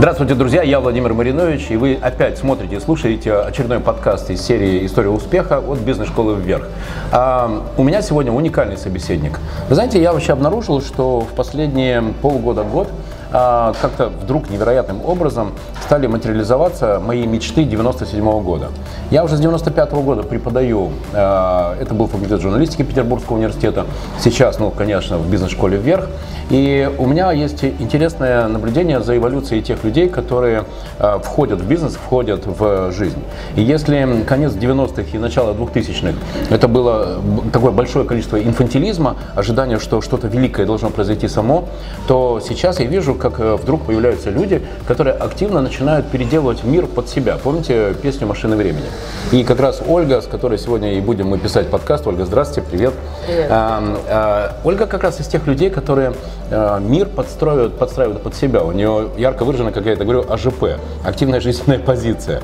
[0.00, 4.86] Здравствуйте, друзья, я Владимир Маринович, и вы опять смотрите и слушаете очередной подкаст из серии
[4.86, 6.70] «История успеха» от бизнес-школы «Вверх».
[7.12, 9.38] А, у меня сегодня уникальный собеседник.
[9.68, 12.88] Вы знаете, я вообще обнаружил, что в последние полгода-год
[13.32, 15.52] а, как-то вдруг невероятным образом
[15.84, 18.68] стали материализоваться мои мечты 97 -го года.
[19.10, 23.86] Я уже с 95 -го года преподаю, а, это был факультет журналистики Петербургского университета,
[24.18, 26.08] сейчас, ну, конечно, в бизнес-школе «Вверх».
[26.50, 30.64] И у меня есть интересное наблюдение за эволюцией тех людей, которые
[30.98, 33.22] а, входят в бизнес, входят в жизнь.
[33.54, 36.14] И если конец 90-х и начало 2000-х
[36.50, 37.20] это было
[37.52, 41.64] такое большое количество инфантилизма, ожидания, что что-то великое должно произойти само,
[42.08, 47.08] то сейчас я вижу, как э, вдруг появляются люди, которые активно начинают переделывать мир под
[47.08, 47.38] себя.
[47.42, 48.86] Помните песню «Машина времени»?
[49.30, 52.06] И как раз Ольга, с которой сегодня и будем мы писать подкаст.
[52.06, 52.94] Ольга, здравствуйте, привет.
[53.26, 53.46] Привет.
[53.50, 56.14] А, а, Ольга как раз из тех людей, которые
[56.50, 58.64] а, мир подстраивают, подстраивают под себя.
[58.64, 62.40] У нее ярко выражена, как я это говорю, АЖП, активная жизненная позиция.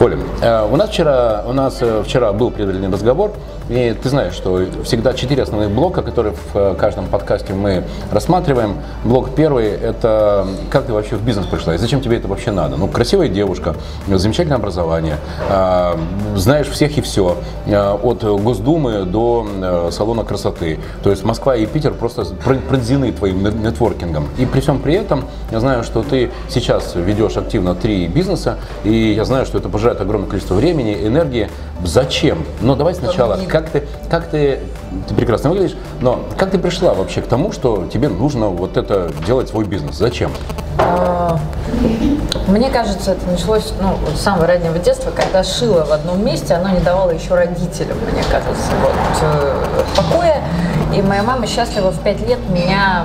[0.00, 3.32] Оля, а, у нас вчера, у нас вчера был предварительный разговор,
[3.68, 8.76] и ты знаешь, что всегда четыре основных блока, которые в э, каждом подкасте мы рассматриваем.
[9.04, 12.76] Блок первый– это как ты вообще в бизнес пришла и зачем тебе это вообще надо.
[12.76, 13.74] Ну, красивая девушка,
[14.06, 15.16] замечательное образование,
[15.50, 15.96] э,
[16.36, 20.78] знаешь всех и все, э, от Госдумы до салона красоты.
[21.02, 22.24] То есть Москва и Питер просто
[22.68, 24.28] пронзены твоим нетворкингом.
[24.38, 29.12] И при всем при этом я знаю, что ты сейчас ведешь активно три бизнеса, и
[29.12, 31.48] я знаю, что это пожирает огромное количество времени, энергии.
[31.84, 32.44] Зачем?
[32.60, 34.60] Но давай сначала, как ты, как ты,
[35.08, 39.12] ты прекрасно выглядишь, но как ты пришла вообще к тому, что тебе нужно вот это
[39.26, 39.96] делать свой бизнес?
[39.96, 40.32] Зачем?
[40.78, 41.38] А,
[42.48, 46.70] мне кажется, это началось ну, с самого раннего детства, когда шила в одном месте, оно
[46.70, 49.64] не давало еще родителям, мне кажется, вот, э,
[49.96, 50.42] покоя.
[50.94, 53.04] И моя мама счастлива в пять лет меня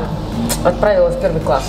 [0.63, 1.63] отправила в первый класс.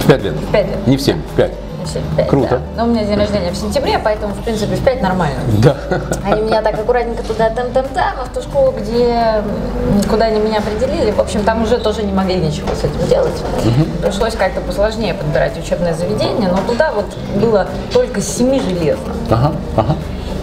[0.00, 0.34] В пять лет?
[0.34, 0.86] В пять лет.
[0.86, 1.52] Не в семь, в пять.
[1.86, 2.28] 75.
[2.28, 2.48] Круто.
[2.50, 2.60] Да.
[2.76, 5.38] Но у меня день рождения в сентябре, поэтому, в принципе, в 5 нормально.
[5.58, 5.76] Да.
[6.24, 9.42] Они меня так аккуратненько туда там-там-там, а в ту школу, где,
[10.08, 13.42] куда они меня определили, в общем, там уже тоже не могли ничего с этим делать.
[13.64, 14.02] Угу.
[14.02, 17.06] Пришлось как-то посложнее подбирать учебное заведение, но туда вот
[17.40, 19.12] было только семи железно.
[19.30, 19.96] Ага, ага.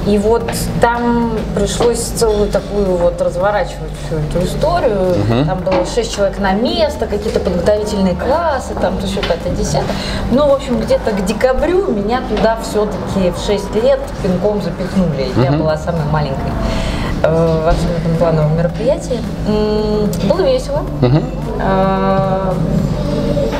[0.09, 0.43] И вот
[0.81, 5.11] там пришлось целую такую вот разворачивать всю эту историю.
[5.11, 5.45] Угу.
[5.45, 9.95] Там было шесть человек на место, какие-то подготовительные классы, там то еще пятое, десятое.
[10.31, 15.29] Ну, в общем, где-то к декабрю меня туда все-таки в 6 лет пинком запихнули.
[15.35, 15.41] Угу.
[15.43, 16.51] Я была самой маленькой
[17.21, 19.19] э, во всем этом плановом мероприятии.
[20.27, 20.81] Было весело.
[21.03, 21.21] Угу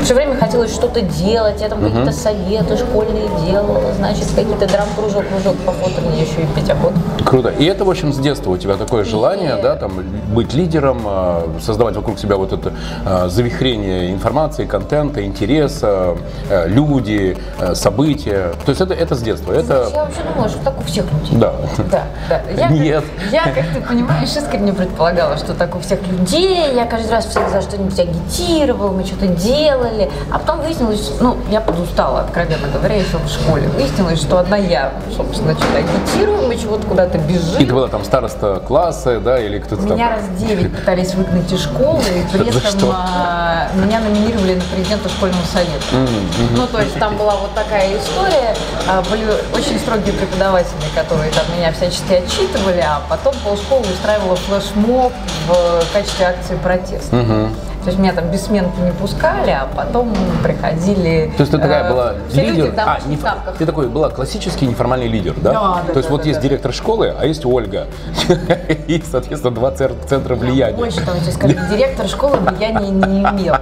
[0.04, 1.90] все время хотелось что-то делать, я там угу.
[1.90, 6.94] какие-то советы школьные делала, значит, какие-то драм-кружок, кружок по фото мне еще и петь охот.
[7.26, 7.50] Круто.
[7.50, 9.62] И это, в общем, с детства у тебя такое желание, и...
[9.62, 9.92] да, там,
[10.34, 12.74] быть лидером, а, создавать вокруг себя вот это
[13.06, 16.18] а, завихрение информации, контента, интереса,
[16.50, 17.38] а, люди,
[17.74, 18.54] события.
[18.66, 19.54] То есть это, это с детства.
[19.54, 19.90] Это...
[19.94, 21.38] Я вообще думала, что так у всех людей.
[21.38, 21.54] Да.
[21.92, 22.42] Да, да.
[22.56, 23.04] Я, Нет.
[23.32, 26.74] Я, как ты понимаешь, искренне предполагала, что так у всех людей.
[26.74, 30.10] Я каждый раз всех за что-нибудь агитировал, мы что-то делали делали.
[30.32, 33.68] А потом выяснилось, ну, я подустала, откровенно говоря, еще в школе.
[33.70, 37.62] Выяснилось, что одна я, собственно, что-то агитирую, мы чего-то куда-то бежим.
[37.62, 39.96] И ты была там староста класса, да, или кто-то там?
[39.96, 45.10] Меня раз девять пытались выгнать из школы, и при этом а, меня номинировали на президента
[45.10, 46.12] школьного совета.
[46.56, 48.56] Ну, то есть там была вот такая история.
[48.88, 55.14] А, были очень строгие преподаватели, которые там меня всячески отчитывали, а потом полшколы устраивала флешмоб
[55.48, 57.50] в качестве акции протеста.
[57.84, 60.14] То есть меня там без сменки не пускали, а потом
[60.44, 61.32] приходили.
[61.38, 62.66] То есть ты такая э, была лидер?
[62.66, 63.18] Люди, там, а, не,
[63.58, 65.52] ты такой была классический неформальный лидер, да?
[65.52, 65.94] Да, да.
[65.94, 66.48] То есть да, вот да, есть да.
[66.48, 67.88] директор школы, а есть Ольга.
[68.88, 70.76] И, соответственно, два центра влияния.
[70.76, 73.56] Больше того, тебе скажу, директор школы влияния не имел.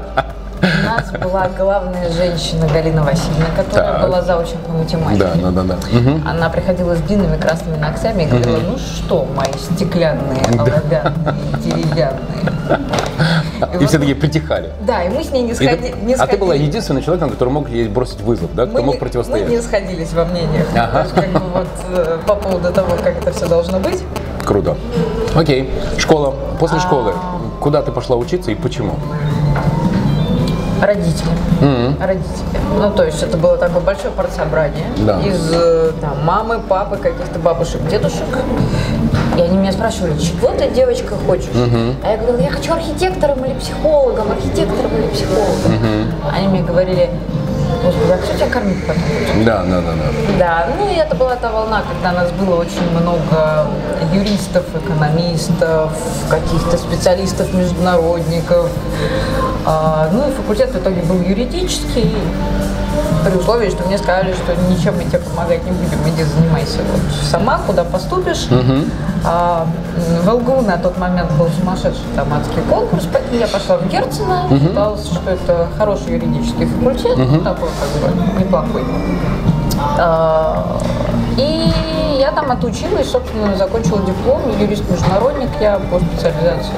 [0.61, 4.01] У нас была главная женщина Галина Васильевна, которая так.
[4.01, 5.23] была заучена по математике.
[5.23, 5.75] Да, да, да, да.
[5.75, 6.21] Угу.
[6.27, 12.47] Она приходила с длинными красными ногтями и говорила, ну что, мои стеклянные, оловянные, деревянные.
[13.81, 14.71] И, все такие притихали.
[14.81, 16.19] Да, и мы с ней не, сходи, ты, не сходились.
[16.19, 18.65] А ты была единственным человеком, который мог ей бросить вызов, да?
[18.65, 19.47] Кто мы мог не, противостоять?
[19.47, 20.67] Мы не сходились во мнениях.
[20.75, 21.07] Ага.
[21.13, 24.03] как бы вот, э, по поводу того, как это все должно быть.
[24.45, 24.77] Круто.
[25.35, 25.69] Окей.
[25.97, 26.35] Школа.
[26.59, 26.81] После а...
[26.81, 27.13] школы.
[27.59, 28.95] Куда ты пошла учиться и почему?
[30.81, 31.29] Родители.
[31.61, 32.05] Mm-hmm.
[32.05, 32.45] Родители.
[32.77, 35.19] Ну, то есть это было такое большое партсобрание да.
[35.21, 38.27] из э, там, мамы, папы, каких-то бабушек, дедушек.
[39.37, 41.45] И они меня спрашивали, чего ты, девочка, хочешь?
[41.53, 41.95] Uh-huh.
[42.03, 45.71] А я говорила, я хочу архитектором или психологом, архитектором или психологом.
[45.71, 46.31] Uh-huh.
[46.33, 47.09] Они мне говорили,
[47.83, 49.03] Господи, а кто тебя кормит потом?
[49.45, 50.37] Да, да, да, да.
[50.39, 53.67] Да, ну и это была та волна, когда нас было очень много
[54.13, 55.91] юристов, экономистов,
[56.29, 58.69] каких-то специалистов, международников.
[58.69, 59.56] А,
[60.11, 62.13] ну и факультет в итоге был юридический,
[63.25, 67.01] при условии, что мне сказали, что ничем мы тебе помогать не будем, иди занимайся вот
[67.29, 68.47] сама, куда поступишь.
[69.25, 69.67] А,
[70.23, 74.47] в ЛГУ на тот момент был сумасшедший там адский конкурс, поэтому я пошла в Герцена,
[74.49, 78.83] считалось, что это хороший юридический факультет, ну, такой как бы неплохой.
[79.97, 80.77] А,
[81.37, 86.73] и я там отучилась, собственно, закончила диплом, юрист-международник я по специализации.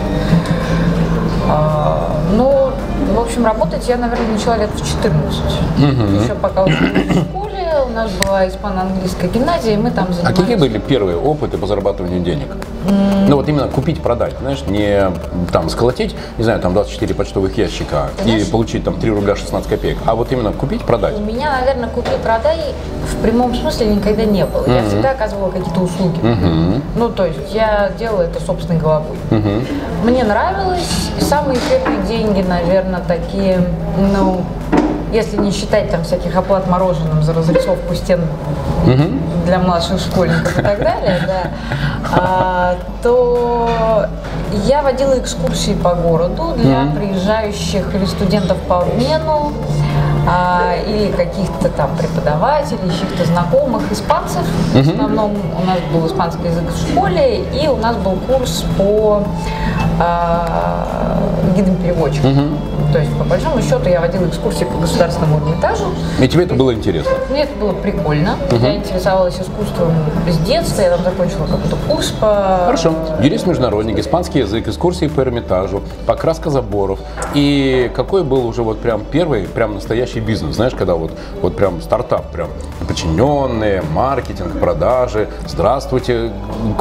[1.48, 2.59] А, ну,
[3.20, 5.42] в общем, работать я, наверное, начала лет в 14.
[6.24, 7.49] Еще пока училась в школе,
[7.90, 10.38] у нас была испано-английская гимназия, и мы там А занимались...
[10.40, 12.48] какие были первые опыты по зарабатыванию денег?
[13.28, 15.12] Ну вот именно купить, продать, знаешь, не
[15.52, 19.70] там сколотить, не знаю, там 24 почтовых ящика и Знаешь- получить там 3 рубля 16
[19.70, 21.18] копеек, а вот именно купить, продать.
[21.18, 22.58] У меня, наверное, купи-продай
[23.12, 24.66] в прямом смысле никогда не было.
[24.68, 26.20] Я всегда оказывала какие-то услуги.
[26.96, 29.18] Ну, то есть я делала это собственной головой.
[30.04, 31.10] Мне нравилось.
[31.20, 33.62] И самые первые деньги, наверное, такие,
[33.98, 34.42] ну,
[35.12, 38.22] если не считать там всяких оплат мороженым за разрисовку стен
[39.46, 41.52] для младших школьников и так далее, да,
[42.16, 44.06] а, то
[44.66, 49.52] я водила экскурсии по городу для приезжающих или студентов по обмену,
[50.28, 54.44] а, или каких-то там преподавателей, чьих-то знакомых испанцев.
[54.74, 59.24] В основном у нас был испанский язык в школе, и у нас был курс по
[60.00, 61.18] а,
[61.56, 62.30] гидам-переводчикам.
[62.92, 65.86] То есть, по большому счету, я водила экскурсии по государственному Эрмитажу.
[66.20, 67.12] И тебе это было интересно.
[67.30, 68.36] Мне это было прикольно.
[68.52, 69.94] Я интересовалась искусством
[70.28, 72.64] с детства, я там закончила какой-то курс по...
[72.66, 72.94] Хорошо.
[73.22, 77.00] Юрист-международник, испанский язык, экскурсии по Эрмитажу, покраска заборов.
[77.36, 81.12] И какой был уже вот прям первый, прям настоящий бизнес, знаешь, когда вот,
[81.44, 82.50] вот прям стартап, прям
[82.88, 85.30] подчиненные, маркетинг, продажи.
[85.48, 86.32] Здравствуйте,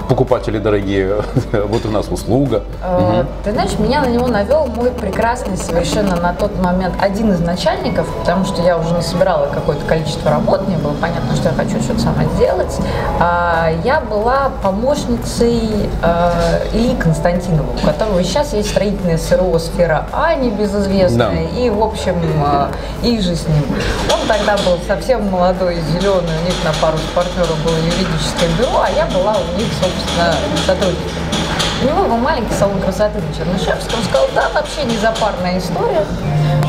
[0.08, 1.16] покупатели дорогие,
[1.52, 2.62] вот у нас услуга.
[2.82, 7.41] Э, Ты знаешь, меня на него навел мой прекрасный совершенно на тот момент один из
[7.41, 11.81] начальников, потому что я уже насобирала какое-то количество работ, мне было понятно, что я хочу
[11.83, 12.77] что-то сама сделать.
[13.21, 20.35] А, Я была помощницей э, Ильи Константинова, у которого сейчас есть строительная СРО «Сфера А»,
[20.35, 21.59] небезызвестная, Да.
[21.61, 22.69] и, в общем, э,
[23.03, 23.65] и же с ним.
[24.12, 28.83] Он тогда был совсем молодой, зеленый, у них на пару с партнером было юридическое бюро,
[28.85, 30.35] а я была у них, собственно,
[30.67, 31.38] сотрудником.
[31.80, 34.00] У него был маленький салон красоты на Чернышевском.
[34.02, 36.04] Сказал, да, вообще не запарная история.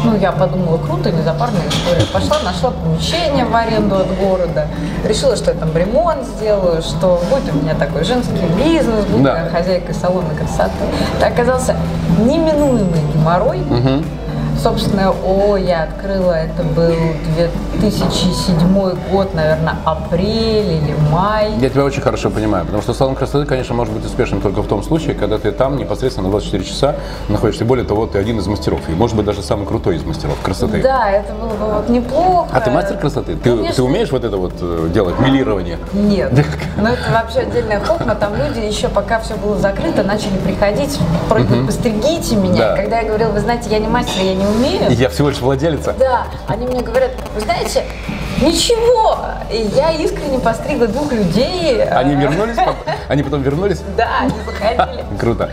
[0.03, 2.06] Ну, я подумала, круто, не запарная история.
[2.13, 4.67] Пошла, нашла помещение в аренду от города.
[5.03, 9.45] Решила, что я там ремонт сделаю, что будет у меня такой женский бизнес, буду Да.
[9.45, 10.85] я хозяйкой салона красоты.
[11.17, 11.75] Это оказался
[12.19, 13.61] неминуемый геморрой.
[14.61, 16.94] Собственно, ООО я открыла, это был
[17.79, 21.53] 2007 год, наверное, апрель или май.
[21.61, 24.67] Я тебя очень хорошо понимаю, потому что салон красоты, конечно, может быть успешным только в
[24.67, 26.95] том случае, когда ты там непосредственно на 24 часа
[27.29, 27.63] находишься.
[27.63, 30.81] Более того, ты один из мастеров, и может быть даже самый крутой из мастеров красоты.
[30.81, 32.50] Да, это было бы вот неплохо.
[32.51, 33.35] А ты мастер красоты?
[33.35, 33.75] Ты, Конечно.
[33.75, 35.77] ты умеешь вот это вот э, делать, милирование?
[35.94, 36.33] Нет.
[36.77, 38.15] Но это вообще отдельная хохма.
[38.15, 42.69] Там люди еще пока все было закрыто, начали приходить, просьбой, постригите меня.
[42.69, 42.75] Да.
[42.75, 44.90] Когда я говорила, вы знаете, я не мастер, я не умею.
[44.92, 45.94] Я всего лишь владелица.
[46.00, 47.84] Да, они мне говорят, вы знаете,
[48.42, 49.18] ничего.
[49.51, 51.84] Я искренне постригла двух людей.
[51.84, 52.56] Они вернулись?
[53.07, 53.81] Они потом вернулись?
[53.98, 55.04] Да, они заходили.
[55.19, 55.50] Круто.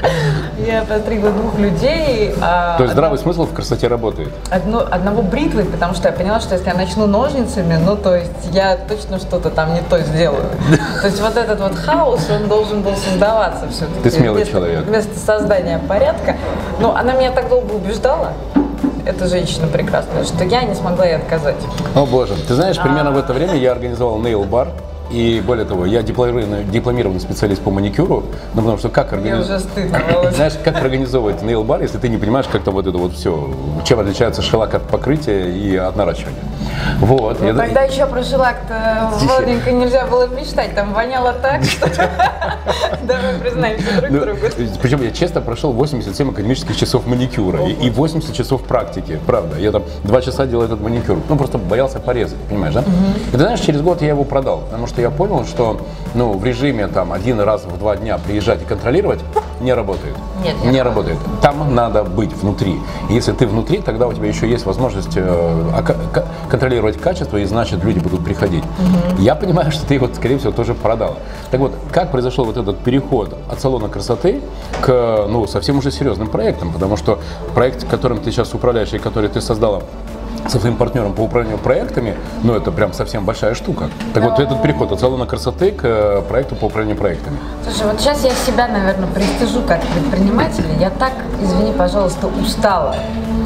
[0.59, 2.35] Я постригла двух людей.
[2.41, 4.31] а То есть здравый смысл в красоте работает.
[4.51, 8.31] одно- одного бритвой, потому что я поняла, что если я начну ножницами, ну, то есть
[8.53, 10.45] я точно что-то там не то сделаю.
[11.01, 14.01] То есть вот этот вот хаос, он должен был создаваться все-таки.
[14.03, 14.85] Ты смелый человек.
[14.85, 16.37] Вместо создания порядка.
[16.81, 18.33] Ну, она меня так долго убеждала,
[19.07, 21.57] эта женщина прекрасная, что я не смогла ей отказать.
[21.95, 22.35] О боже.
[22.49, 24.69] Ты знаешь, примерно в это время я организовал нейл-бар.
[25.11, 29.63] И более того, я дипломированный, дипломированный специалист по маникюру, ну потому что как организовать...
[30.35, 33.51] Знаешь, как организовывать нейл-бар, если ты не понимаешь, как там вот это вот все,
[33.85, 36.39] чем отличается шелак от покрытия и от наращивания.
[36.99, 37.41] Вот.
[37.41, 41.87] Ну, я- тогда еще про шелак-то Владенька нельзя было мечтать, там воняло так, что...
[43.03, 44.39] Давай признаемся друг Ну, другу.
[44.83, 49.59] причем я честно прошел 87 академических часов маникюра и, и 80 часов практики, правда.
[49.59, 52.81] Я там два часа делал этот маникюр, ну просто боялся порезать, понимаешь, да?
[53.29, 55.81] И ты знаешь, через год я его продал, потому что я понял, что
[56.15, 59.21] ну, в режиме там один раз в два дня приезжать и контролировать
[59.61, 60.15] не работает.
[60.43, 61.19] Нет, не не работает.
[61.41, 62.79] Там надо быть внутри.
[63.09, 67.83] Если ты внутри, тогда у тебя еще есть возможность э, ка- контролировать качество, и значит
[67.83, 68.65] люди будут приходить.
[69.19, 71.17] Я понимаю, что ты его, скорее всего, тоже продала.
[71.51, 74.43] Так вот, как произошел вот этот переход от салона красоты
[74.83, 76.73] к ну, совсем уже серьезным проектам?
[76.73, 77.19] Потому что
[77.55, 79.83] проект, которым ты сейчас управляешь и который ты создала
[80.49, 83.91] со своим партнером по управлению проектами, ну, это прям совсем большая штука.
[84.15, 87.37] Так вот, этот переход от салона красоты к э, проекту по управлению проектами.
[87.65, 90.69] Слушай, вот сейчас я себя, наверное, пристыжу как предпринимателя.
[90.79, 91.13] Я так,
[91.43, 92.97] извини, пожалуйста, устала,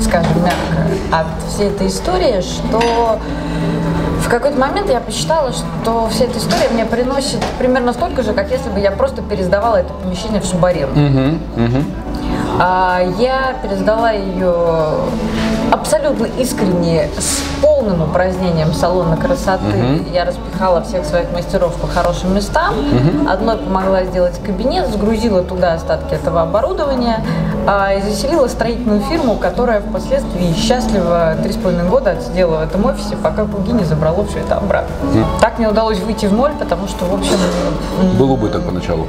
[0.00, 3.18] скажем мягко, от всей этой истории, что
[4.24, 8.50] в какой-то момент я посчитала, что вся эта история мне приносит примерно столько же, как
[8.50, 10.92] если бы я просто пересдавала это помещение в субаренду.
[11.00, 11.84] Угу, угу.
[12.58, 14.54] А, я пересдала ее
[15.70, 17.42] абсолютно искренне, с
[17.80, 19.64] полным упразднением салона красоты.
[19.64, 20.12] Мгм.
[20.12, 22.74] Я распихала всех своих мастеров по хорошим местам.
[23.28, 27.24] Одной помогла сделать кабинет, сгрузила туда остатки этого оборудования
[27.66, 32.84] а, и заселила строительную фирму, которая впоследствии счастливо три с половиной года отсидела в этом
[32.84, 34.94] офисе, пока Куги не забрало все это обратно.
[35.40, 37.36] Так мне удалось выйти в ноль, потому что, в общем,
[38.18, 39.06] Был убыток поначалу.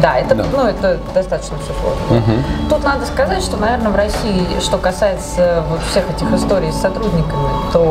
[0.00, 0.44] да, это, Да.
[0.52, 2.22] Ну, это достаточно все сложно.
[2.70, 7.48] Тут надо сказать, что, наверное, в России, что касается вот всех этих историй с сотрудниками,
[7.72, 7.87] то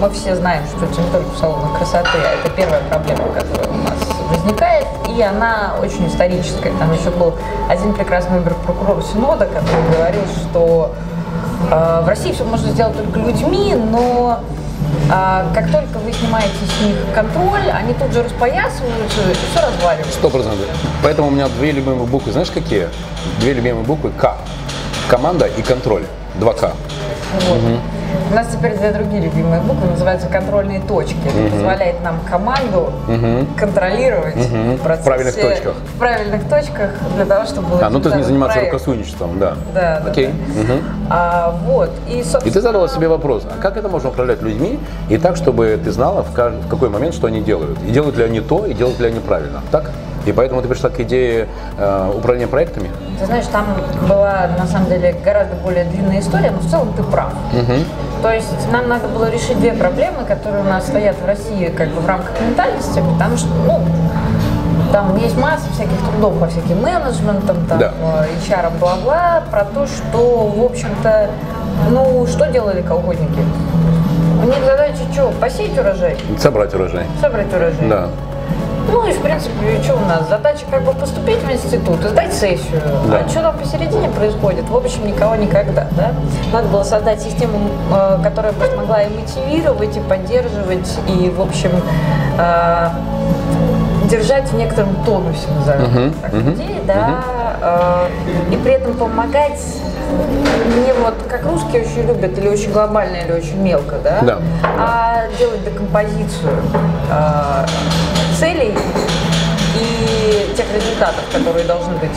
[0.00, 3.68] мы все знаем, что это не только в салонах красоты, а это первая проблема, которая
[3.68, 3.98] у нас
[4.30, 6.72] возникает, и она очень историческая.
[6.78, 7.34] Там еще был
[7.68, 10.94] один прекрасный прокурор Синода, который говорил, что
[11.70, 14.40] э, в России все можно сделать только людьми, но
[15.10, 20.18] а, как только вы снимаете с них контроль, они тут же распоясываются и все разваливается.
[20.18, 20.66] Сто процентов.
[21.02, 22.88] Поэтому у меня две любимые буквы, знаешь какие?
[23.40, 24.36] Две любимые буквы К.
[25.08, 26.04] Команда и контроль.
[26.38, 26.72] Два К.
[27.48, 27.58] Вот.
[28.30, 31.16] У нас теперь две другие любимые буквы называются контрольные точки.
[31.26, 32.92] Это позволяет нам команду
[33.56, 35.74] контролировать в процессе- В правильных точках.
[35.94, 38.74] В правильных точках для того, чтобы был А, ну ты не заниматься проекта.
[38.76, 39.54] рукосуйничеством, да.
[39.74, 40.26] Да, да, Окей.
[40.26, 40.62] да.
[40.62, 40.82] Мгм.
[41.10, 41.90] А, вот.
[42.08, 45.36] И, И собственно, ты задала себе вопрос, а как это можно управлять людьми и так,
[45.36, 47.78] чтобы ты знала в, кажд- в какой момент, что они делают?
[47.86, 49.90] И делают ли они то, и делают ли они правильно, так?
[50.28, 52.90] И поэтому ты пришла к идее э, управления проектами?
[53.18, 53.64] Ты знаешь, там
[54.06, 57.32] была на самом деле гораздо более длинная история, но в целом ты прав.
[58.22, 61.88] То есть нам надо было решить две проблемы, которые у нас стоят в России как
[61.88, 63.80] бы в рамках ментальности, потому что, ну,
[64.92, 67.92] там есть масса всяких трудов по всяким менеджментам, там, Да.
[67.98, 71.30] э, HR, бла-бла, про то, что, в общем-то,
[71.90, 73.40] ну, что делали колхозники?
[74.42, 77.06] У них задача что, посеять урожай, Собрать урожай.
[77.20, 77.88] собрать урожай.
[77.88, 78.08] Да.
[78.90, 80.28] Ну и в принципе, что у нас?
[80.28, 82.80] Задача как бы поступить в институт и сдать сессию.
[83.08, 83.22] Да.
[83.24, 84.68] А что там посередине происходит?
[84.68, 86.12] В общем, никого никогда, да?
[86.52, 87.58] Надо было создать систему,
[87.92, 91.70] э, которая бы смогла и мотивировать, и поддерживать, и, в общем,
[92.38, 92.88] э,
[94.10, 97.37] держать в некотором тонусе, назовем Мгм, так, мгм, людей, да, э,
[98.50, 99.60] и при этом помогать
[100.84, 104.38] не вот как русские очень любят, или очень глобально, или очень мелко, да, Да.
[104.64, 106.56] а делать декомпозицию
[107.10, 107.66] э,
[108.38, 108.74] целей
[109.76, 112.10] и тех результатов, которые должны быть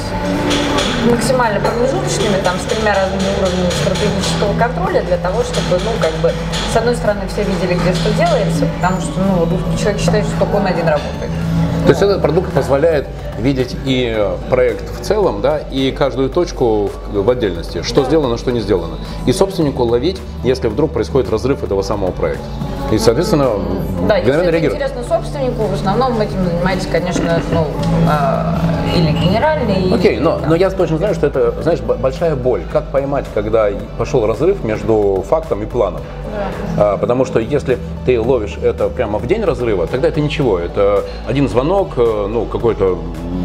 [1.09, 6.31] максимально промежуточными, там, с тремя разными уровнями стратегического контроля для того, чтобы, ну, как бы,
[6.71, 10.37] с одной стороны, все видели, где что делается, потому что, ну, русский человек считает, что
[10.39, 11.31] только он один работает.
[11.83, 13.07] То есть этот продукт позволяет
[13.39, 18.37] видеть и э, проект в целом, да, и каждую точку в, в отдельности, что сделано,
[18.37, 18.97] что не сделано.
[19.25, 22.45] И собственнику ловить, если вдруг происходит разрыв этого самого проекта.
[22.91, 23.51] И, соответственно,
[24.07, 24.81] Да, если это реагировать.
[24.81, 27.65] интересно собственнику, в основном этим занимается, конечно, ну,
[28.09, 28.59] а,
[28.95, 32.63] или генеральный, Окей, но, там, но я точно знаю, что это, знаешь, большая боль.
[32.71, 36.01] Как поймать, когда пошел разрыв между фактом и планом?
[36.77, 40.59] А, потому что если ты ловишь это прямо в день разрыва, тогда это ничего.
[40.59, 42.97] Это один звонок, э, ну, какой-то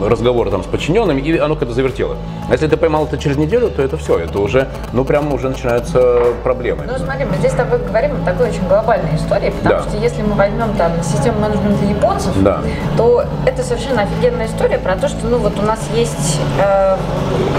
[0.02, 2.16] разговор там с подчиненным, и оно когда завертело.
[2.48, 4.18] А если ты поймал это через неделю, то это все.
[4.18, 6.84] Это уже, ну, прям уже начинаются проблемы.
[6.86, 9.82] Ну, смотри, мы здесь с тобой говорим о такой очень глобальной истории, потому Да.
[9.82, 12.60] что если мы возьмем там систему менеджмента японцев, Да.
[12.96, 16.96] то это совершенно офигенная история про то, что ну вот у нас есть э,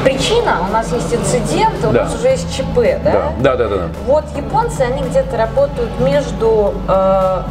[0.03, 2.03] причина, у нас есть инцидент, у Да.
[2.03, 3.11] нас уже есть ЧП, да?
[3.39, 3.75] Да, да, да, да.
[3.77, 3.83] да.
[4.05, 7.41] Вот японцы, они где-то работают между э,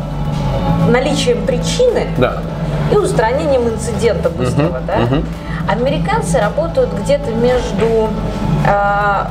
[0.89, 2.39] наличием причины Да.
[2.93, 4.99] и устранением инцидента быстрого, да?
[5.69, 8.09] Американцы работают где-то между
[8.69, 9.31] а,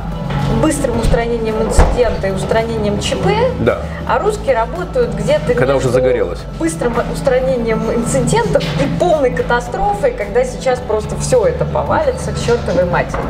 [0.62, 3.26] быстрым устранением инцидента и устранением ЧП,
[3.60, 3.80] Да.
[4.08, 6.40] а русские работают где-то Когда уже загорелось.
[6.58, 13.20] быстрым устранением инцидентов и полной катастрофой, когда сейчас просто все это повалится к чертовой матери.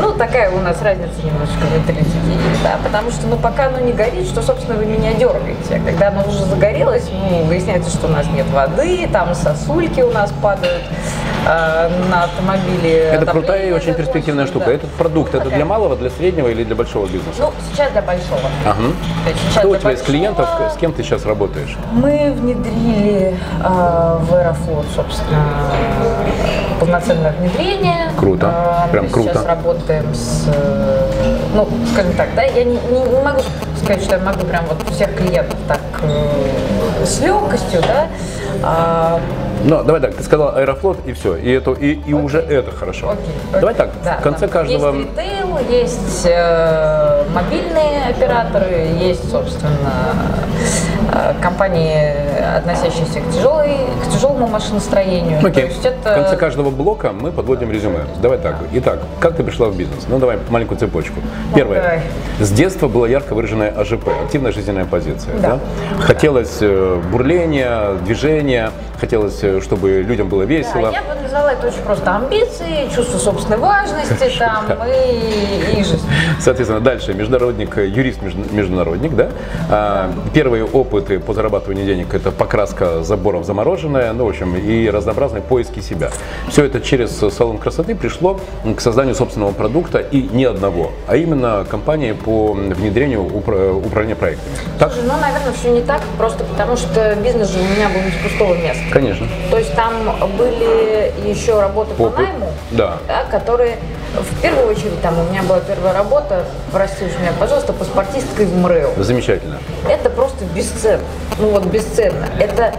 [0.00, 4.26] Ну, такая у нас разница немножечко в да, потому что, ну, пока оно не горит,
[4.26, 5.74] что, собственно, вы меня дергаете.
[5.74, 10.10] А когда оно уже загорелось, ну, выясняется, что у нас нет воды, там сосульки у
[10.12, 10.82] нас падают,
[11.44, 12.98] на автомобиле.
[12.98, 14.66] Это отопление крутая и очень перспективная штука.
[14.66, 14.72] да.
[14.72, 15.56] Этот продукт, это Такая.
[15.56, 17.36] для малого, для среднего или для большого бизнеса?
[17.40, 18.40] Ну, сейчас для большого.
[18.64, 18.76] Ага.
[19.24, 21.76] То есть сейчас Кто у тебя из клиентов, большого с кем ты сейчас работаешь?
[21.92, 25.44] Мы внедрили э, в Аэрофлот, собственно,
[26.80, 28.10] полноценное внедрение.
[28.18, 28.86] Круто.
[28.86, 29.30] Э, Прям мы круто.
[29.30, 33.40] сейчас работаем с, э, ну, скажем так, да, я не, не- не могу
[33.82, 38.06] сказать, что я могу прям вот всех клиентов так э, с легкостью, да.
[38.62, 39.20] А,
[39.64, 43.10] Ну, давай так, ты сказал Аэрофлот и все, и, это, и, и уже это хорошо.
[43.10, 43.60] Окей, окей.
[43.60, 44.94] Давай так, Да, в конце каждого...
[44.94, 49.72] Есть ритейл, есть э, мобильные операторы, есть, собственно,
[51.12, 55.40] э, компании, относящиеся к, тяжелой, к тяжелому машиностроению.
[55.40, 55.66] То Окей.
[55.66, 56.10] есть это...
[56.10, 58.00] В конце каждого блока мы подводим резюме.
[58.20, 58.56] Давай так.
[58.72, 60.06] Итак, как ты пришла в бизнес?
[60.08, 61.20] Ну, давай маленькую цепочку.
[61.54, 61.82] Первое.
[61.82, 62.00] давай.
[62.40, 65.38] С детства была ярко выраженная АЖП, активная жизненная позиция.
[65.38, 65.52] Да.
[65.52, 66.02] Да?
[66.02, 70.90] Хотелось э, бурления, движения, хотелось, э, чтобы людям было Да, весело.
[70.92, 76.00] я бы назвала это очень просто амбиции, чувство собственной важности там и, и жизнь.
[76.40, 79.28] Соответственно, дальше международник, э, юрист между- международник, да?
[79.70, 85.42] А, первые опыты по зарабатыванию денег это покраска заборов замороженная, ну, в общем, и разнообразные
[85.42, 86.10] поиски себя.
[86.48, 88.40] Все это через салон красоты пришло
[88.76, 94.54] к созданию собственного продукта и не одного, а именно компании по внедрению упра- управления проектами.
[94.78, 94.92] Так?
[94.92, 98.22] Слушай, ну, наверное, все не так, просто потому что бизнес же у меня был с
[98.30, 98.82] пустого места.
[98.90, 99.26] Конечно.
[99.50, 99.94] То есть там
[100.36, 102.18] были еще работы по Опыт.
[102.18, 102.98] найму, Да.
[103.30, 103.78] которые
[104.14, 108.56] в первую очередь там у меня была первая работа, прости уж меня, пожалуйста, паспортисткой в
[108.56, 108.90] МРЭО.
[108.98, 109.58] Замечательно.
[109.88, 111.02] Это просто бесценно.
[111.38, 112.26] Ну вот бесценно.
[112.38, 112.74] Это,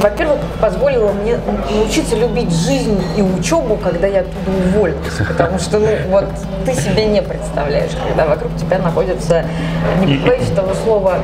[0.00, 1.38] во-первых, позволило мне
[1.70, 5.18] научиться любить жизнь и учебу, когда я оттуда уволилась.
[5.28, 6.24] Потому что, ну, вот
[6.64, 9.44] ты себе не представляешь, когда вокруг тебя находятся,
[10.04, 11.20] не побоюсь этого слова,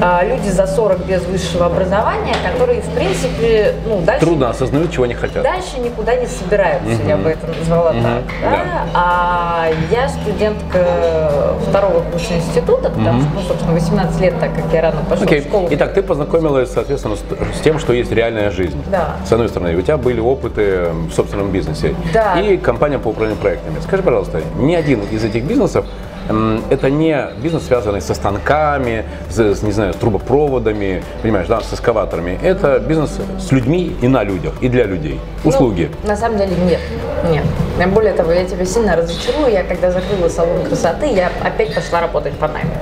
[0.00, 5.04] а, люди за 40 без высшего образования, которые, в принципе, ну, дальше Трудно осознают, чего
[5.04, 5.42] они хотят.
[5.42, 8.02] Дальше никуда не собираются, я бы это назвала так.
[8.02, 8.50] Мгм, да?
[8.50, 8.86] да.
[8.94, 14.82] А я студентка второго курса института, потому что, ну, собственно, 18 лет, так как я
[14.82, 15.40] рано пошла Окей.
[15.40, 15.68] в школу.
[15.70, 18.82] Итак, ты познакомилась, соответственно, с, с тем, что есть реальная жизнь.
[18.90, 19.16] Да.
[19.26, 21.94] С одной стороны, у тебя были опыты в собственном бизнесе.
[22.12, 22.40] Да.
[22.40, 23.76] И компания по управлению проектами.
[23.80, 25.86] Скажи, пожалуйста, ни один из этих бизнесов
[26.70, 32.38] это не бизнес, связанный со станками, с, не знаю, с трубопроводами, понимаешь, да, с эскаваторами.
[32.42, 35.20] Это бизнес с людьми и на людях, и для людей.
[35.44, 35.90] Ну, Услуги.
[36.04, 36.80] на самом деле нет.
[37.30, 37.44] Нет.
[37.92, 39.52] Более того, я тебя сильно разочарую.
[39.52, 42.72] Я когда закрыла салон красоты, я опять пошла работать по найму.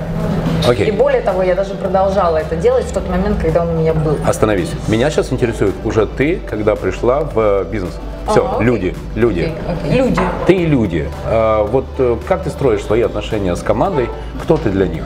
[0.68, 0.88] Окей.
[0.88, 3.94] И более того, я даже продолжала это делать в тот момент, когда он у меня
[3.94, 4.16] был.
[4.26, 4.70] Остановись.
[4.88, 7.98] Меня сейчас интересует уже ты, когда пришла в бизнес.
[8.30, 8.66] Все, А, окей.
[8.66, 9.40] люди, люди.
[9.40, 9.54] Окей,
[9.88, 9.98] окей.
[9.98, 10.20] Люди.
[10.46, 11.08] Ты и люди.
[11.26, 14.08] А, Вот э, как ты строишь свои отношения с командой?
[14.42, 15.02] Кто ты для них?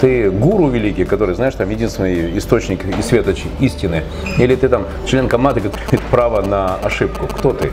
[0.00, 4.02] Ты гуру великий, который, знаешь, там единственный источник и светоч истины?
[4.38, 7.26] Или ты там член команды, который имеет право на ошибку?
[7.26, 7.70] Кто ты?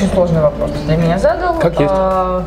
[0.00, 1.58] Очень сложный вопрос для меня задал.
[1.58, 1.92] Как есть.
[1.94, 2.42] А,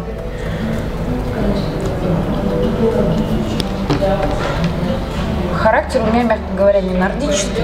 [5.55, 7.63] Характер у меня, мягко говоря, не нордический.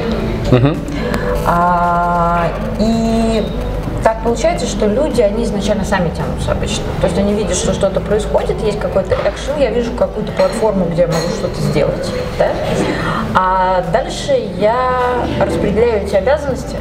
[1.48, 2.50] А,
[2.80, 3.44] и
[4.04, 6.84] так получается, что люди, они изначально сами тянутся обычно.
[7.02, 11.02] То есть они видят, что что-то происходит, есть какой-то экшен, я вижу какую-то платформу, где
[11.02, 12.14] я могу что-то сделать.
[12.38, 12.50] Да?
[13.34, 16.78] А дальше я распределяю эти обязанности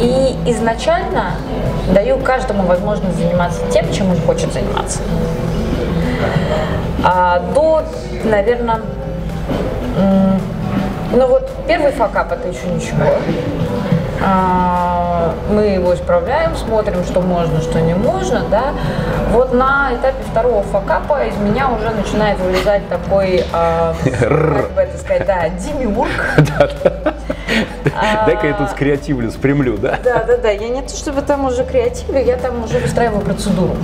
[0.00, 1.32] и изначально
[1.92, 5.00] даю каждому возможность заниматься тем, чем он хочет заниматься.
[7.04, 7.82] А до,
[8.24, 8.80] наверное,
[11.12, 13.04] ну вот первый факап это еще ничего.
[14.20, 18.72] А, Мы его исправляем, смотрим, что можно, что не можно, да.
[19.30, 24.98] Вот на этапе второго факапа из меня уже начинает вылезать такой, а, как бы это
[24.98, 26.10] сказать, да, демиург.
[28.26, 29.98] Дай-ка я тут скреативлю, спрямлю, да?
[30.02, 30.50] Да, да, да.
[30.50, 33.74] Я не то чтобы там уже креативлю, я там уже выстраиваю процедуру.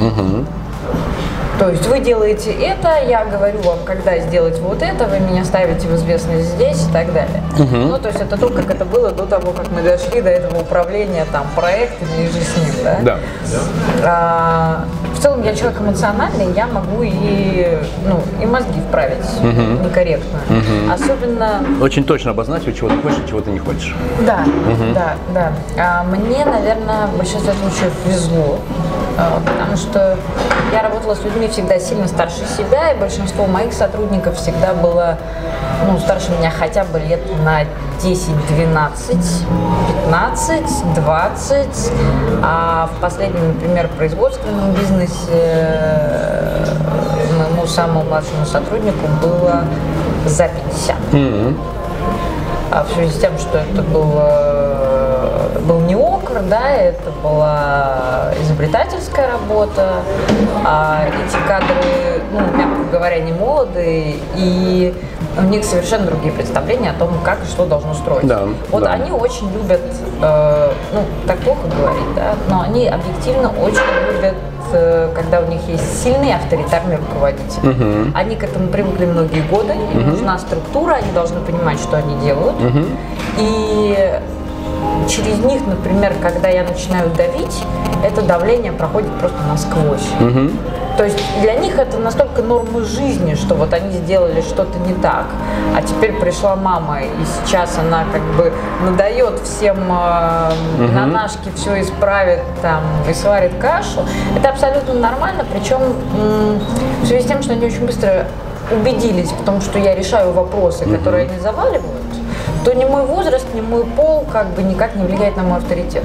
[1.59, 5.87] То есть вы делаете это, я говорю вам, когда сделать вот это, вы меня ставите
[5.87, 7.43] в известность здесь и так далее.
[7.57, 10.63] Ну, то есть это то, как это было до того, как мы дошли до этого
[10.63, 12.99] управления там проектами и же с ним, да?
[13.03, 13.19] Да.
[14.03, 14.85] А,
[15.25, 19.25] целом я человек эмоциональный, я могу и, ну, и мозги вправить
[19.83, 20.39] некорректно.
[20.93, 23.97] Особенно Очень точно обозначить, чего ты хочешь чего ты не хочешь.
[24.27, 24.45] да,
[24.95, 25.53] да, да.
[25.79, 28.59] А мне, наверное, в большинстве случаев везло,
[29.17, 30.19] а, потому что
[30.75, 35.17] я работала с людьми всегда сильно старше себя, и большинство моих сотрудников всегда было
[35.87, 37.65] ну, старше меня хотя бы лет на
[38.03, 39.17] 10, 12,
[40.05, 41.93] 15, 20.
[42.43, 45.14] А в последнем, например, производственном бизнесе
[47.39, 49.65] моему самому младшему сотруднику было
[50.27, 50.97] за 50.
[52.71, 59.29] а в связи с тем, что это было, был не окр, да, это была изобретательская
[59.29, 60.03] работа,
[60.65, 64.95] а эти кадры, ну, мягко говоря, не молодые, и
[65.37, 68.27] у них совершенно другие представления о том, как и что должно строить.
[68.27, 68.91] Да, вот да.
[68.91, 69.83] они очень любят,
[70.23, 75.61] э, ну, так плохо говорить, да, но они объективно очень любят э, когда у них
[75.69, 78.13] есть сильный авторитарный руководитель.
[78.15, 82.57] Они к этому привыкли многие годы, им нужна структура, они должны понимать, что они делают.
[83.39, 84.21] И
[85.09, 87.63] через них, например, когда я начинаю давить,
[88.05, 90.09] это давление проходит просто насквозь.
[90.97, 95.27] То есть для них это настолько норма жизни, что вот они сделали что-то не так,
[95.77, 98.53] а теперь пришла мама, и сейчас она как бы
[98.85, 100.53] надает всем э,
[100.95, 104.03] на ножки, все исправит там и сварит кашу.
[104.37, 106.61] Это абсолютно нормально, причем м,
[107.03, 108.27] в связи с тем, что они очень быстро
[108.71, 112.05] убедились в том, что я решаю вопросы, которые они заваливают,
[112.65, 116.05] то ни мой возраст, ни мой пол как бы никак не влияет на мой авторитет.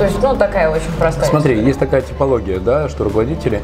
[0.00, 1.68] То есть, ну, такая очень простая Смотри, история.
[1.68, 3.60] есть такая типология, да, что руководители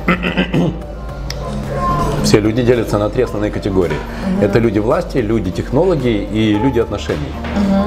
[2.26, 3.96] все люди делятся на три основные категории.
[4.42, 7.32] Это люди власти, люди технологий и люди отношений.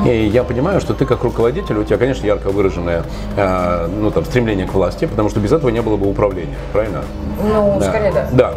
[0.06, 3.04] И я понимаю, что ты как руководитель, у тебя, конечно, ярко выраженное
[3.36, 7.02] э, ну, там, стремление к власти, потому что без этого не было бы управления, правильно?
[7.44, 8.28] Ну, скорее да.
[8.32, 8.54] Да.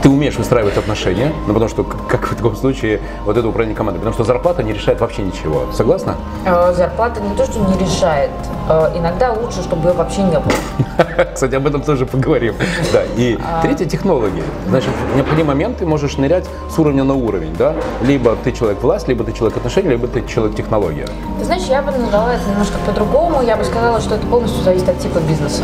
[0.00, 3.98] Ты умеешь выстраивать отношения, ну, потому что, как в таком случае, вот это управление командой,
[3.98, 5.64] потому что зарплата не решает вообще ничего.
[5.72, 6.14] Согласна?
[6.44, 8.30] Э, Зарплата не то, что не решает.
[8.68, 10.52] э, Иногда лучше, чтобы ее вообще не было.
[11.34, 12.54] Кстати, об этом тоже поговорим.
[12.92, 13.02] Да.
[13.16, 14.42] И третье технологии.
[14.68, 17.74] Значит, в необходимый момент ты можешь нырять с уровня на уровень, да?
[18.02, 21.06] Либо ты человек власть, либо ты человек отношений, либо ты человек технология.
[21.38, 23.42] Ты знаешь, я бы назвала это немножко по-другому.
[23.42, 25.62] Я бы сказала, что это полностью зависит от типа бизнеса.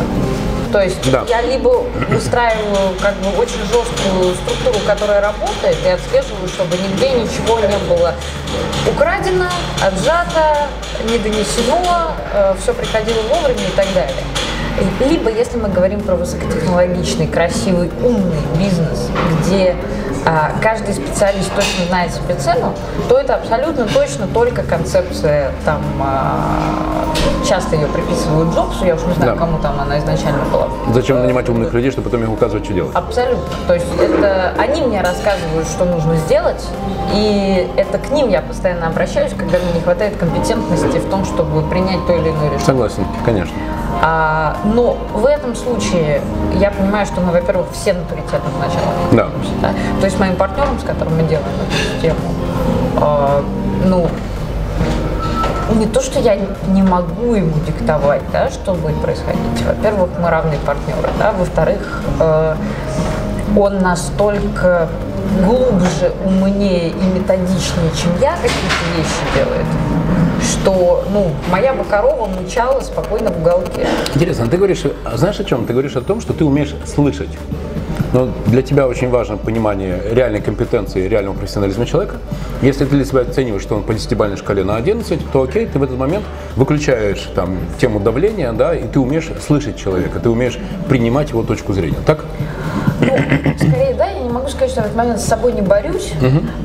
[0.71, 1.23] То есть Да.
[1.29, 7.59] я либо выстраиваю как бы очень жесткую структуру, которая работает, и отслеживаю, чтобы нигде ничего
[7.59, 8.15] не было
[8.91, 9.45] украдено,
[9.81, 10.67] отжато,
[11.09, 12.11] не донесено,
[12.59, 14.15] все приходило вовремя и так далее.
[15.07, 19.07] Либо, если мы говорим про высокотехнологичный, красивый, умный бизнес,
[19.41, 19.75] где
[20.25, 22.73] а, каждый специалист точно знает себе цену,
[23.09, 27.05] то это абсолютно точно только концепция там а,
[27.47, 29.39] часто ее приписывают Джобсу, я уж не знаю, Да.
[29.39, 30.67] кому там она изначально была.
[30.93, 32.95] Зачем нанимать умных людей, чтобы потом им указывать, что делать?
[32.95, 33.43] Абсолютно.
[33.67, 36.63] То есть это они мне рассказывают, что нужно сделать,
[37.13, 41.61] и это к ним я постоянно обращаюсь, когда мне не хватает компетентности в том, чтобы
[41.69, 42.59] принять то или иное решение.
[42.65, 43.55] Согласен, конечно.
[44.01, 46.21] А, но в этом случае
[46.53, 48.93] я понимаю, что мы, во-первых, все на паритетных началах.
[49.11, 49.27] Да.
[49.61, 49.73] Да?
[49.99, 52.19] То есть моим партнером, с которым мы делаем эту систему,
[52.97, 53.43] а,
[53.85, 54.07] ну,
[55.75, 59.63] не то, что я не могу ему диктовать, да, что будет происходить.
[59.65, 62.55] Во-первых, мы равные партнеры, да, во-вторых, э,
[63.55, 64.89] он настолько
[65.45, 69.65] глубже, умнее и методичнее, чем я какие-то вещи делает,
[70.53, 73.87] что, ну, моя бы корова мычала спокойно в уголке.
[74.15, 75.65] Интересно, ты говоришь, а знаешь о чем?
[75.65, 77.29] Ты говоришь о том, что ты умеешь слышать.
[78.13, 82.17] Но для тебя очень важно понимание реальной компетенции, реального профессионализма человека.
[82.61, 85.79] Если ты для себя оцениваешь, что он по 10-бальной шкале на 11, то окей, ты
[85.79, 86.23] в этот момент
[86.55, 91.73] выключаешь там тему давления, да, и ты умеешь слышать человека, ты умеешь принимать его точку
[91.73, 91.97] зрения.
[92.05, 92.25] Так?
[92.99, 93.07] Ну,
[93.57, 96.13] скорее, да, я не могу сказать, что я в этот момент с собой не борюсь,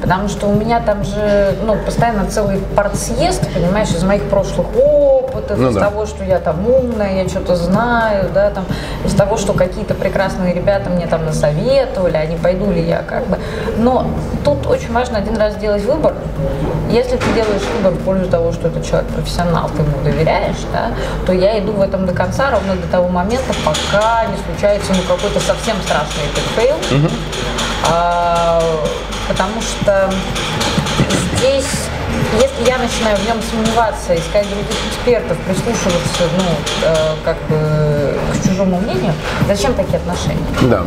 [0.02, 5.07] потому что у меня там же, ну, постоянно целый партсъезд, понимаешь, из моих прошлых опытов,
[5.56, 5.80] Ну из да.
[5.80, 8.64] того, что я там умная, я что-то знаю, да, там,
[9.04, 13.26] из того, что какие-то прекрасные ребята мне там насоветовали, а не пойду ли я, как
[13.26, 13.38] бы.
[13.76, 14.06] Но
[14.44, 16.14] тут очень важно один раз сделать выбор.
[16.90, 20.90] Если ты делаешь выбор в пользу того, что этот человек профессионал, ты ему доверяешь, да,
[21.26, 25.02] то я иду в этом до конца, ровно до того момента, пока не случается ну,
[25.02, 26.24] какой-то совсем страшный
[26.56, 26.76] fail.
[27.90, 28.62] А,
[29.28, 30.10] потому что
[31.36, 31.87] здесь,
[32.34, 36.44] если я начинаю в нем сомневаться, искать других экспертов, прислушиваться, ну,
[36.84, 39.12] э, как бы к чужому мнению,
[39.46, 40.38] зачем такие отношения?
[40.62, 40.82] Да.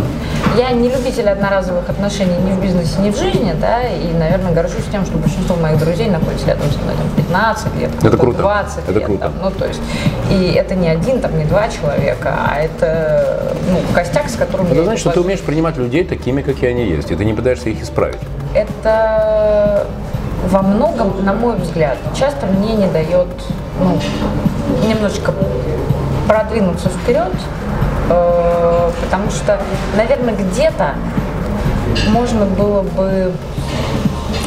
[0.58, 4.84] Я не любитель одноразовых отношений ни в бизнесе, ни в жизни, да, и, наверное, горжусь
[4.92, 8.40] тем, что большинство моих друзей находится рядом со мной там 15 лет, Это круто.
[8.40, 9.22] 20 Это лет, круто.
[9.24, 9.82] там, ну, то есть,
[10.30, 14.74] и это не один, там, не два человека, а это, ну, костяк, с которым я
[14.74, 15.26] Это значит, что ты жизни.
[15.28, 18.20] умеешь принимать людей такими, какие они есть, и ты не пытаешься их исправить.
[18.54, 19.88] это
[20.48, 23.28] во многом, на мой взгляд, часто мне не дает
[23.80, 23.98] ну,
[24.88, 25.34] немножечко
[26.28, 27.32] продвинуться вперед,
[28.10, 29.60] э, потому что,
[29.96, 30.92] наверное, где-то
[32.10, 33.32] можно было бы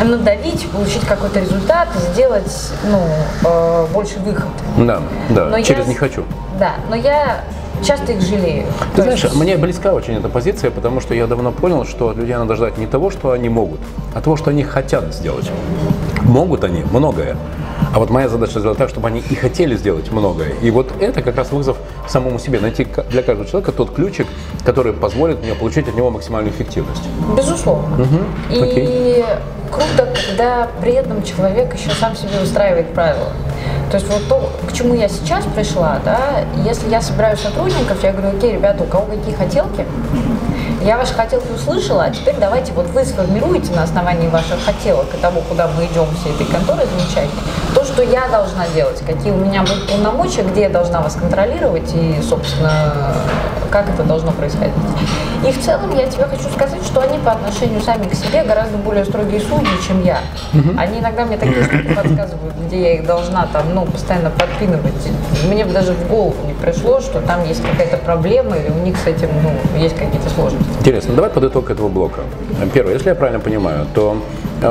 [0.02, 3.00] надавить, получить какой-то результат, сделать ну,
[3.44, 4.48] э, больше выход.
[4.76, 6.24] Да, да, Но я через с- не хочу.
[6.58, 7.42] Да, но я
[7.84, 8.66] часто их жалею.
[8.96, 12.34] Ты знаешь, мне близка очень эта позиция, потому что я давно понял, что от людей
[12.34, 13.80] надо ждать не того, что они могут,
[14.14, 15.50] а того, что они хотят сделать.
[16.22, 17.36] Могут они многое,
[17.94, 20.50] а вот моя задача сделать так, чтобы они и хотели сделать многое.
[20.62, 21.76] И вот это как раз вызов
[22.08, 22.58] самому себе.
[22.58, 24.26] Найти для каждого человека тот ключик,
[24.64, 27.04] который позволит мне получить от него максимальную эффективность.
[27.36, 28.02] Безусловно.
[28.02, 28.52] Угу.
[28.52, 29.24] И Окей.
[29.70, 33.30] круто, когда при этом человек еще сам себе устраивает правила.
[33.92, 38.10] То есть вот то, к чему я сейчас пришла, да, если я собираю сотрудников, я
[38.10, 39.86] говорю, окей, ребята, у кого какие хотелки,
[40.84, 45.16] я ваши хотелки услышала, а теперь давайте вот вы сформируете на основании ваших хотелок и
[45.16, 47.40] того, куда мы идем всей этой конторы замечательно,
[47.74, 51.90] то, что я должна делать, какие у меня будут полномочия, где я должна вас контролировать
[51.94, 53.14] и, собственно,
[53.70, 54.74] как это должно происходить.
[55.44, 58.78] И в целом я тебе хочу сказать, что они по отношению сами к себе гораздо
[58.78, 60.20] более строгие судьи, чем я.
[60.78, 64.92] Они иногда мне такие штуки подсказывают, где я их должна там, ну, постоянно подпинывать.
[65.48, 68.96] Мне бы даже в голову не пришло, что там есть какая-то проблема или у них
[68.96, 70.73] с этим, ну, есть какие-то сложности.
[70.80, 72.20] Интересно, давай под итог этого блока.
[72.72, 74.22] Первое, если я правильно понимаю, то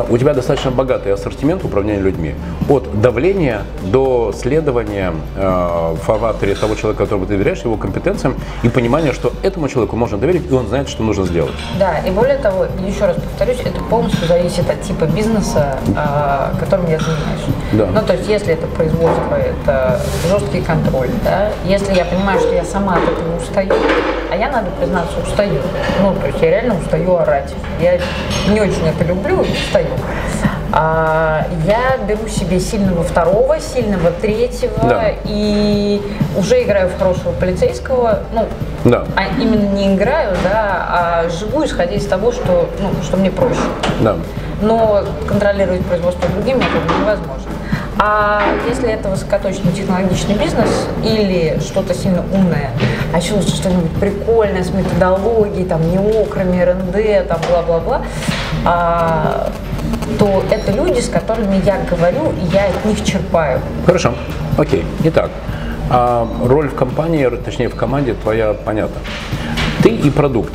[0.10, 2.36] у тебя достаточно богатый ассортимент управления людьми.
[2.69, 8.69] От давления до следования э, в фарватере того человека, которому ты доверяешь, его компетенциям и
[8.69, 11.54] понимания, что этому человеку можно доверить, и он знает, что нужно сделать.
[11.80, 16.89] Да, и более того, еще раз повторюсь, это полностью зависит от типа бизнеса, э, которым
[16.89, 17.41] я занимаюсь.
[17.74, 17.88] Да.
[17.88, 21.50] Ну, то есть, если это производство, это жесткий контроль, да.
[21.65, 23.74] Если я понимаю, что я сама от этого устаю,
[24.32, 25.60] а я, надо признаться, устаю.
[26.02, 27.54] Ну, то есть я реально устаю орать.
[27.80, 28.00] Я
[28.52, 29.83] не очень это люблю, устаю.
[30.76, 35.04] А, я беру себе сильного второго, сильного третьего Да.
[35.24, 36.02] и
[36.36, 38.22] уже играю в хорошего полицейского.
[38.34, 38.48] Ну,
[38.84, 39.06] Да.
[39.15, 43.60] а именно не играю, да, а живу исходя из того, что, ну, что мне проще.
[44.02, 44.15] Да.
[44.62, 47.52] Но контролировать производство другим методом невозможно.
[48.06, 52.72] А если это высокоточный технологичный бизнес или что-то сильно умное,
[53.13, 58.02] а еще лучше что-нибудь прикольное с методологией, там, неокрами, РНД, там, бла-бла-бла,
[58.66, 59.50] а,
[60.20, 63.62] то это люди, с которыми я говорю, и я от них черпаю.
[63.86, 64.13] Хорошо.
[64.58, 64.84] Окей.
[65.06, 65.32] Итак,
[65.89, 69.00] а роль в компании, точнее в команде твоя понятна.
[69.82, 70.52] Ты и продукт.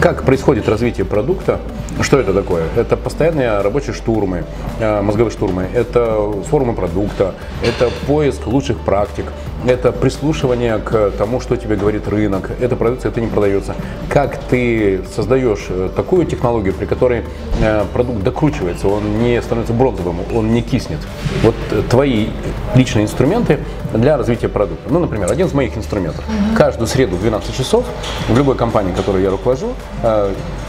[0.00, 1.60] Как происходит развитие продукта?
[2.00, 2.64] Что это такое?
[2.76, 4.44] Это постоянные рабочие штурмы,
[4.80, 9.24] э, мозговые штурмы, это форумы продукта, это поиск лучших практик,
[9.66, 13.74] это прислушивание к тому, что тебе говорит рынок, это продается, это не продается.
[14.10, 17.24] Как ты создаешь э, такую технологию, при которой
[17.62, 21.00] э, продукт докручивается, он не становится бронзовым, он не киснет?
[21.42, 21.54] Вот
[21.88, 22.28] твои
[22.74, 23.60] личные инструменты
[23.94, 24.90] для развития продукта.
[24.90, 26.24] Ну, например, один из моих инструментов.
[26.56, 27.86] Каждую среду в 12 часов
[28.28, 29.72] в любой компании, которой я руковожу,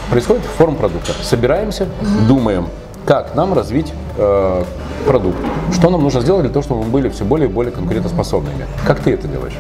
[0.10, 1.14] происходит форум продукта.
[1.22, 1.88] Собираемся,
[2.28, 2.68] думаем,
[3.06, 4.64] как нам развить э,
[5.06, 5.38] продукт,
[5.74, 8.66] что нам нужно сделать для того, чтобы мы были все более и более конкурентоспособными.
[8.86, 9.56] Как ты это делаешь?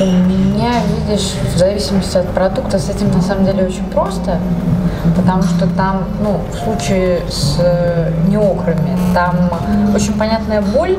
[0.00, 0.74] У меня,
[1.08, 4.38] видишь, в зависимости от продукта с этим на самом деле очень просто,
[5.16, 9.50] потому что там, ну, в случае с э, неокрами, там
[9.92, 10.96] очень понятная боль,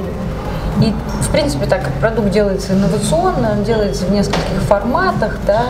[0.81, 5.63] и, в принципе, так как продукт делается инновационно, он делается в нескольких форматах, да,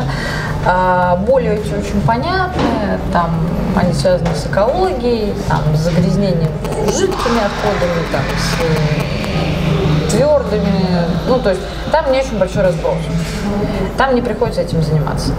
[0.65, 3.31] а боли эти очень понятные, там
[3.75, 6.51] они связаны с экологией, там, с загрязнением
[6.87, 12.97] жидкими отходами, там, с твердыми, ну, то есть там не очень большой разброс.
[13.97, 15.33] Там не приходится этим заниматься.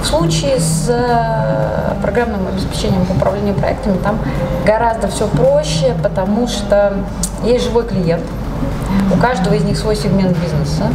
[0.00, 4.18] В случае с э, программным обеспечением по управлению проектами там
[4.64, 6.94] гораздо все проще, потому что
[7.42, 8.22] есть живой клиент,
[9.12, 10.90] у каждого из них свой сегмент бизнеса.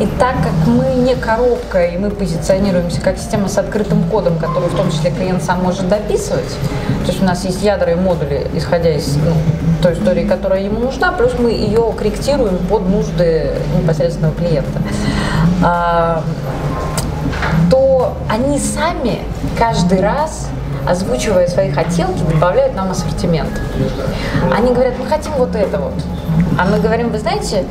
[0.00, 4.68] И так как мы не коробка, и мы позиционируемся как система с открытым кодом, который
[4.68, 6.48] в том числе клиент сам может дописывать,
[7.04, 9.32] то есть у нас есть ядра и модули, исходя из ну,
[9.82, 14.80] той истории, которая ему нужна, плюс мы ее корректируем под нужды непосредственного клиента.
[15.62, 16.22] А,
[17.70, 19.20] то они сами
[19.58, 20.48] каждый раз
[20.86, 23.50] озвучивая свои хотелки, добавляют нам ассортимент.
[24.52, 25.94] Они говорят, мы хотим вот это вот.
[26.58, 27.64] А мы говорим, вы знаете,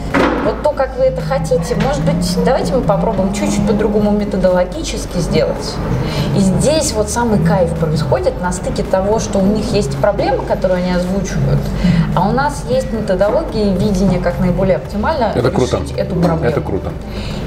[0.45, 5.75] вот то, как вы это хотите, может быть, давайте мы попробуем чуть-чуть по-другому методологически сделать.
[6.35, 10.83] И здесь вот самый кайф происходит на стыке того, что у них есть проблемы, которые
[10.83, 11.59] они озвучивают,
[12.15, 15.81] а у нас есть методологии, видение, как наиболее оптимально Это решить круто.
[15.97, 16.45] эту проблему.
[16.49, 16.91] Это круто.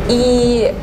[0.08, 0.74] И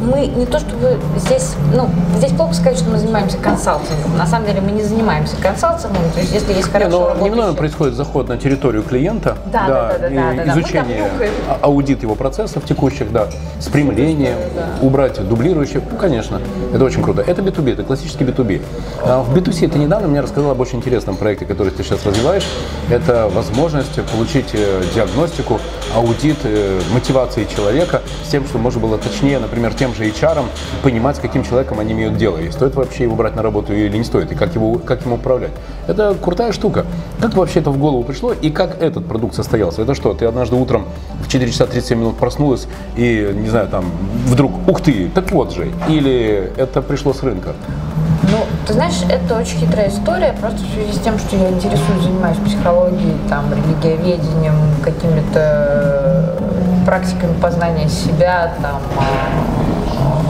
[0.00, 4.16] мы не то чтобы здесь, ну, здесь плохо сказать, что мы занимаемся консалтингом.
[4.16, 7.24] На самом деле мы не занимаемся консалтингом, то есть если есть Не, хорошо но работающий-
[7.30, 10.52] немного происходит заход на территорию клиента, Да, да, да, да, да, да, да.
[10.52, 11.32] изучение, Мы там нюхаем.
[11.48, 13.28] а- аудит его процессов текущих, да,
[13.60, 14.36] спрямление,
[14.82, 16.40] убрать дублирующие, ну, конечно,
[16.72, 17.22] это очень круто.
[17.26, 18.62] Это B2B, это классический B2B.
[19.02, 22.46] А в B2C ты недавно мне рассказал об очень интересном проекте, который ты сейчас развиваешь.
[22.90, 25.60] Это возможность получить э, диагностику,
[25.94, 30.44] аудит э, мотивации человека с тем, чтобы можно было точнее, например, тем же HR
[30.82, 33.96] понимать, с каким человеком они имеют дело, и стоит вообще его брать на работу или
[33.96, 35.52] не стоит, и как, его, как ему управлять.
[35.86, 36.84] Это крутая штука.
[37.20, 39.84] Как вообще это в голову пришло, и как этот продукт состоялся?
[39.86, 40.86] Это что, ты однажды утром
[41.22, 43.84] в 4 часа 37 минут проснулась, и, не знаю, там,
[44.26, 47.52] вдруг, ух ты, так вот же, или это пришло с рынка?
[48.24, 52.02] Ну, ты знаешь, это очень хитрая история, просто в связи с тем, что я интересуюсь,
[52.02, 60.20] занимаюсь психологией, там, религиоведением, какими-то э, практиками познания себя, там, а,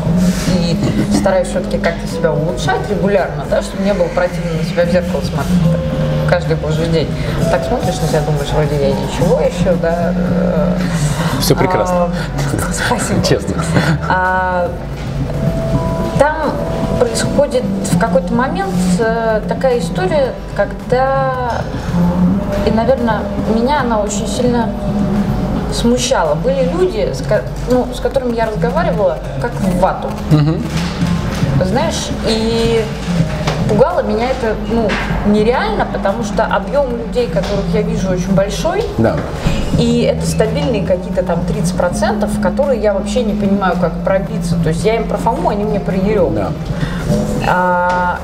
[0.61, 0.77] и
[1.17, 5.23] стараюсь все-таки как-то себя улучшать регулярно, да, чтобы не было противно на себя в зеркало
[5.23, 7.09] смотреть каждый божий день.
[7.51, 10.13] Так смотришь на себя, думаешь, вроде я ничего еще, да.
[10.15, 10.73] Э,
[11.41, 11.97] Все прекрасно.
[11.97, 12.11] А,
[12.73, 13.25] спасибо.
[13.25, 13.63] Честно.
[14.09, 14.71] А,
[16.19, 16.53] там
[16.99, 21.63] происходит в какой-то момент э, такая история, когда,
[22.67, 23.21] и, наверное,
[23.55, 24.71] меня она очень сильно
[25.73, 26.35] смущала.
[26.35, 27.23] Были люди, с,
[27.71, 30.09] ну, с которыми я разговаривала, как в вату.
[31.65, 32.85] Знаешь, и
[33.69, 34.89] пугало меня это ну,
[35.27, 38.85] нереально, потому что объем людей, которых я вижу, очень большой.
[38.99, 39.17] Да.
[39.79, 44.57] И это стабильные какие-то там 30%, в которые я вообще не понимаю, как пробиться.
[44.63, 46.31] То есть я им про Фому, они мне про Ерему.
[46.31, 46.53] Да.
[47.49, 48.19] А,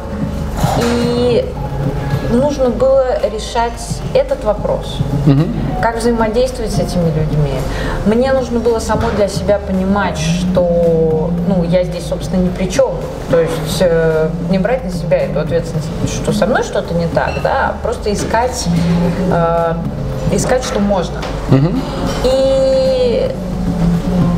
[0.78, 1.44] и
[2.32, 4.98] нужно было решать этот вопрос.
[5.26, 5.42] Угу.
[5.82, 7.54] Как взаимодействовать с этими людьми.
[8.06, 12.92] Мне нужно было само для себя понимать, что ну, я здесь, собственно, ни при чем.
[13.30, 17.42] То есть э, не брать на себя эту ответственность, что со мной что-то не так,
[17.42, 18.66] да, а просто искать,
[19.30, 19.74] э,
[20.32, 21.20] искать, что можно.
[21.50, 21.68] Угу.
[22.24, 23.30] И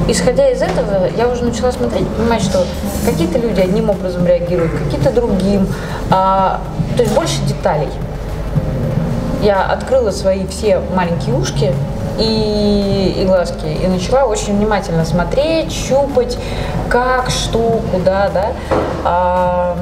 [0.09, 2.65] исходя из этого, я уже начала смотреть, понимать, что
[3.05, 5.67] какие-то люди одним образом реагируют, какие-то другим.
[6.11, 6.61] А,
[6.97, 7.91] то есть больше деталей.
[9.43, 11.73] Я открыла свои все маленькие ушки
[12.19, 16.39] и, и глазки и начала очень внимательно смотреть, щупать,
[16.89, 18.53] как, что, куда, да.
[19.05, 19.77] А,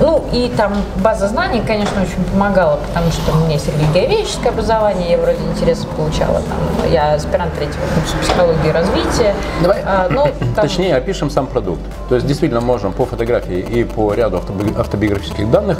[0.00, 5.12] ну, и там база знаний, конечно, очень помогала, потому что у меня есть религиоведческое образование,
[5.12, 6.40] я вроде интересы получала.
[6.40, 9.34] Там, я аспирант третьего курса психологии и развития.
[9.62, 10.64] Давай а, ну, там...
[10.66, 11.80] точнее опишем сам продукт.
[12.08, 14.40] То есть действительно можем по фотографии и по ряду
[14.76, 15.78] автобиографических данных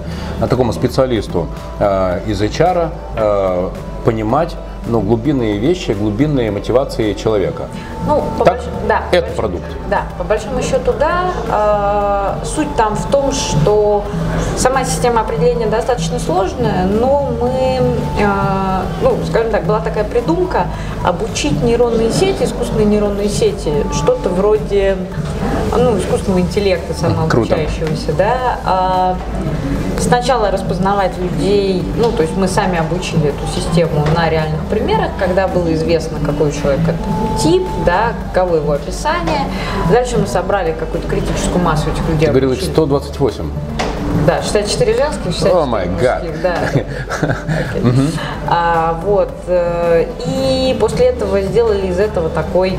[0.48, 3.70] такому специалисту э, из HR э,
[4.04, 4.56] понимать,
[4.88, 7.64] ну, глубинные вещи, глубинные мотивации человека.
[8.06, 8.66] Ну, по так, больш...
[8.88, 9.64] да, это продукт.
[9.90, 12.36] Да, по большому счету, да.
[12.40, 14.04] Э, суть там в том, что
[14.56, 17.80] сама система определения достаточно сложная, но мы,
[18.18, 20.66] э, ну, скажем так, была такая придумка
[21.04, 24.96] обучить нейронные сети, искусственные нейронные сети, что-то вроде,
[25.76, 29.16] ну, искусственного интеллекта самообучающегося, да.
[29.16, 35.10] Э, сначала распознавать людей, ну, то есть мы сами обучили эту систему на реальных примерах,
[35.18, 36.98] когда было известно, какой человек это
[37.42, 39.46] тип, да, каково его описание.
[39.90, 42.26] Дальше мы собрали какую-то критическую массу этих людей.
[42.26, 43.50] Ты говорил, их 128.
[44.26, 46.56] Да, 64 женских, 64 oh мужских, да.
[47.22, 48.18] okay.
[48.48, 49.30] а, вот.
[49.46, 52.78] Э, и после этого сделали из этого такой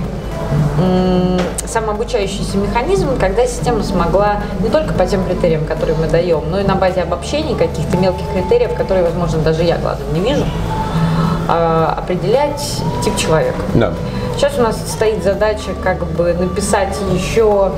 [1.66, 6.64] самообучающийся механизм, когда система смогла не только по тем критериям, которые мы даем, но и
[6.64, 10.46] на базе обобщений каких-то мелких критериев, которые, возможно, даже я глазом не вижу,
[11.50, 13.60] а, определять тип человека.
[13.74, 13.94] Да.
[14.36, 17.72] Сейчас у нас стоит задача как бы написать еще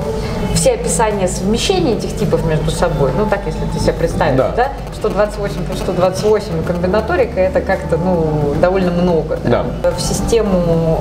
[0.54, 3.10] все описания совмещения этих типов между собой.
[3.16, 4.52] Ну так, если ты себе представишь, да?
[4.54, 4.68] да?
[4.94, 9.38] 128 плюс 128 и комбинаторика это как-то ну, довольно много.
[9.42, 9.64] Да?
[9.82, 9.90] Да.
[9.90, 11.00] В систему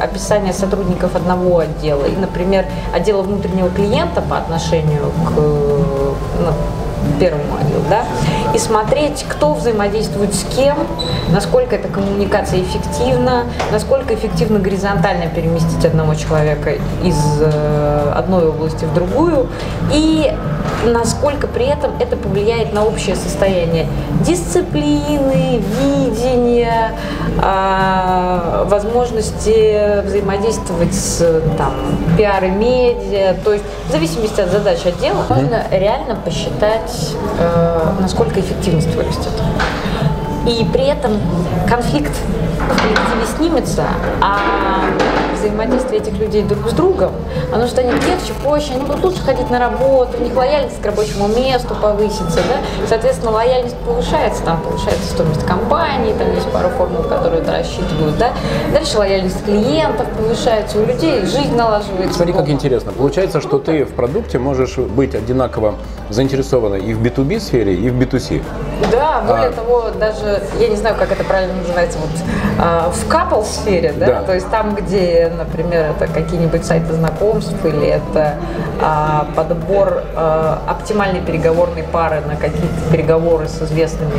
[0.00, 6.52] э, описания сотрудников одного отдела и, например, отдела внутреннего клиента по отношению к ну,
[7.18, 8.04] первому отделу, да,
[8.54, 10.76] и смотреть, кто взаимодействует с кем,
[11.32, 18.94] насколько эта коммуникация эффективна, насколько эффективно горизонтально переместить одного человека из э, одной области в
[18.94, 19.48] другую,
[19.92, 20.32] и
[20.86, 23.86] насколько при этом это повлияет на общее состояние
[24.20, 26.92] дисциплины, видения,
[27.42, 31.72] э, возможности взаимодействовать с там,
[32.16, 36.93] пиар и медиа, то есть в зависимости от задач отдела можно реально посчитать,
[37.38, 39.32] э, насколько эффективность вырастет.
[40.46, 41.12] И при этом
[41.68, 42.12] конфликт
[42.64, 43.84] в коллективе снимется,
[44.20, 44.90] а
[45.34, 47.12] взаимодействие этих людей друг с другом,
[47.52, 51.28] оно станет легче, проще, они будут лучше ходить на работу, у них лояльность к рабочему
[51.28, 57.42] месту повысится, да, соответственно, лояльность повышается, там повышается стоимость компании, там есть пару формул, которые
[57.42, 58.32] это рассчитывают, да,
[58.72, 62.14] дальше лояльность клиентов повышается, у людей жизнь налаживается.
[62.14, 65.74] Смотри, как интересно, получается, что ты в продукте можешь быть одинаково
[66.08, 68.42] заинтересована и в B2B сфере, и в B2C.
[68.90, 69.52] Да, более а...
[69.52, 72.10] того, даже, я не знаю, как это правильно называется, вот
[72.58, 74.06] а, в капл сфере, да?
[74.06, 74.22] Да.
[74.22, 78.36] то есть там, где, например, это какие-нибудь сайты знакомств или это
[78.80, 84.10] а, подбор а, оптимальной переговорной пары на какие-то переговоры с известными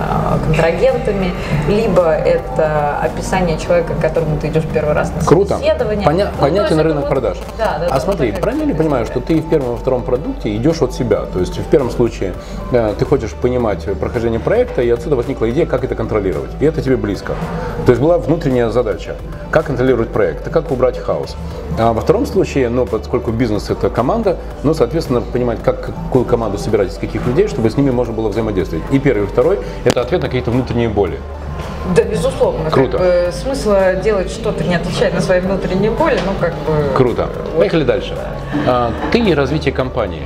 [0.00, 1.32] а, контрагентами,
[1.68, 5.56] либо это описание человека, к которому ты идешь первый раз на Круто.
[5.56, 6.06] собеседование.
[6.06, 7.38] Поня- Ну, понятен рынок вот- продаж.
[7.58, 10.02] Да, да, а да, смотри, вот правильно ли понимаю, что ты в первом и втором
[10.04, 11.22] продукте идешь от себя?
[11.32, 12.34] То есть в первом случае
[12.70, 16.50] э, ты хочешь понимать прохождение проекта, и отсюда возникла идея, как это контролировать.
[16.60, 17.32] И это тебе близко.
[17.86, 19.16] То есть была внутренняя задача,
[19.50, 21.34] как контролировать проект, как убрать хаос.
[21.78, 26.58] А во втором случае, ну, поскольку бизнес это команда, ну, соответственно, понимать, как какую команду
[26.58, 28.84] собирать из каких людей, чтобы с ними можно было взаимодействовать.
[28.90, 31.18] И первый, и второй– это ответ на какие-то внутренние боли.
[31.96, 32.70] Да, безусловно.
[32.70, 32.98] Круто.
[32.98, 36.94] Как бы, смысла делать что-то, не отвечая на свои внутренние боли, ну, как бы...
[36.94, 37.28] Круто.
[37.56, 38.16] Поехали дальше.
[38.66, 40.22] А, ты и развитие компании.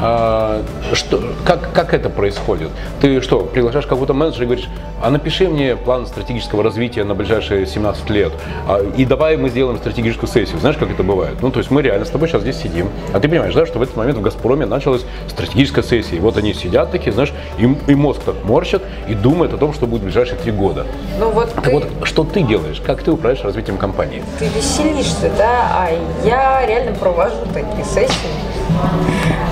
[0.00, 2.70] А, что, как, как это происходит?
[3.00, 4.68] Ты что, приглашаешь какого-то менеджера и говоришь,
[5.02, 8.32] а напиши мне план стратегического развития на ближайшие 17 лет,
[8.68, 10.58] а, и давай мы сделаем стратегическую сессию.
[10.58, 11.36] Знаешь, как это бывает?
[11.40, 13.78] Ну, то есть мы реально с тобой сейчас здесь сидим, а ты понимаешь, да, что
[13.78, 16.16] в этот момент в «Газпроме» началась стратегическая сессия.
[16.16, 19.72] И вот они сидят такие, знаешь, и, и мозг так морщат и думает о том,
[19.72, 20.86] что будет в ближайшие три года.
[21.18, 22.82] Ну, вот ты, вот, что ты делаешь?
[22.84, 24.22] Как ты управляешь развитием компании?
[24.38, 25.90] ты веселишься, да, а
[26.24, 28.55] я реально провожу такие сессии.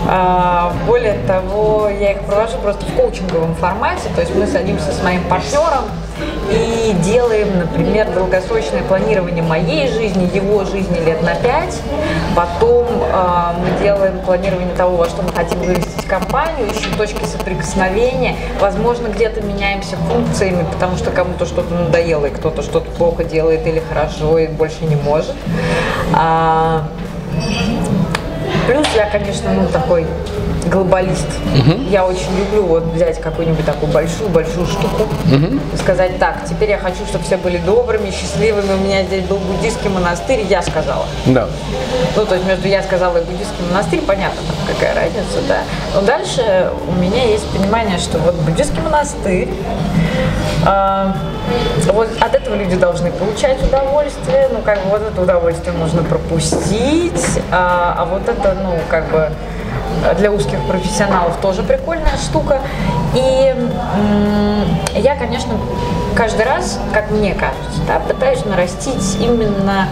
[0.06, 5.02] А, более того, я их провожу просто в коучинговом формате, то есть мы садимся с
[5.02, 5.84] моим партнером
[6.50, 11.80] и делаем, например, долгосрочное планирование моей жизни, его жизни лет на пять.
[12.36, 18.36] Потом а, мы делаем планирование того, во что мы хотим вырастить компанию, ищем точки соприкосновения.
[18.60, 23.80] Возможно, где-то меняемся функциями, потому что кому-то что-то надоело, и кто-то что-то плохо делает или
[23.88, 25.34] хорошо, и больше не может.
[26.12, 26.84] А,
[28.66, 30.06] Плюс я, конечно, ну такой
[30.70, 31.26] глобалист.
[31.90, 37.04] Я очень люблю вот взять какую-нибудь такую большую-большую штуку и сказать так, теперь я хочу,
[37.06, 41.04] чтобы все были добрыми, счастливыми, у меня здесь был буддийский монастырь, я сказала.
[41.26, 41.48] Да.
[42.16, 45.58] Ну, то есть между я сказала и буддийский монастырь, понятно, какая разница, да.
[45.94, 49.48] Но дальше у меня есть понимание, что вот буддийский монастырь,
[50.66, 51.16] а,
[51.92, 57.40] вот от этого люди должны получать удовольствие, ну, как бы вот это удовольствие можно пропустить,
[57.50, 59.30] а, а вот это, ну, как бы
[60.18, 62.60] для узких профессионалов тоже прикольная штука.
[63.14, 63.54] И
[64.94, 65.54] я, конечно,
[66.14, 69.88] каждый раз, как мне кажется, да, пытаюсь нарастить именно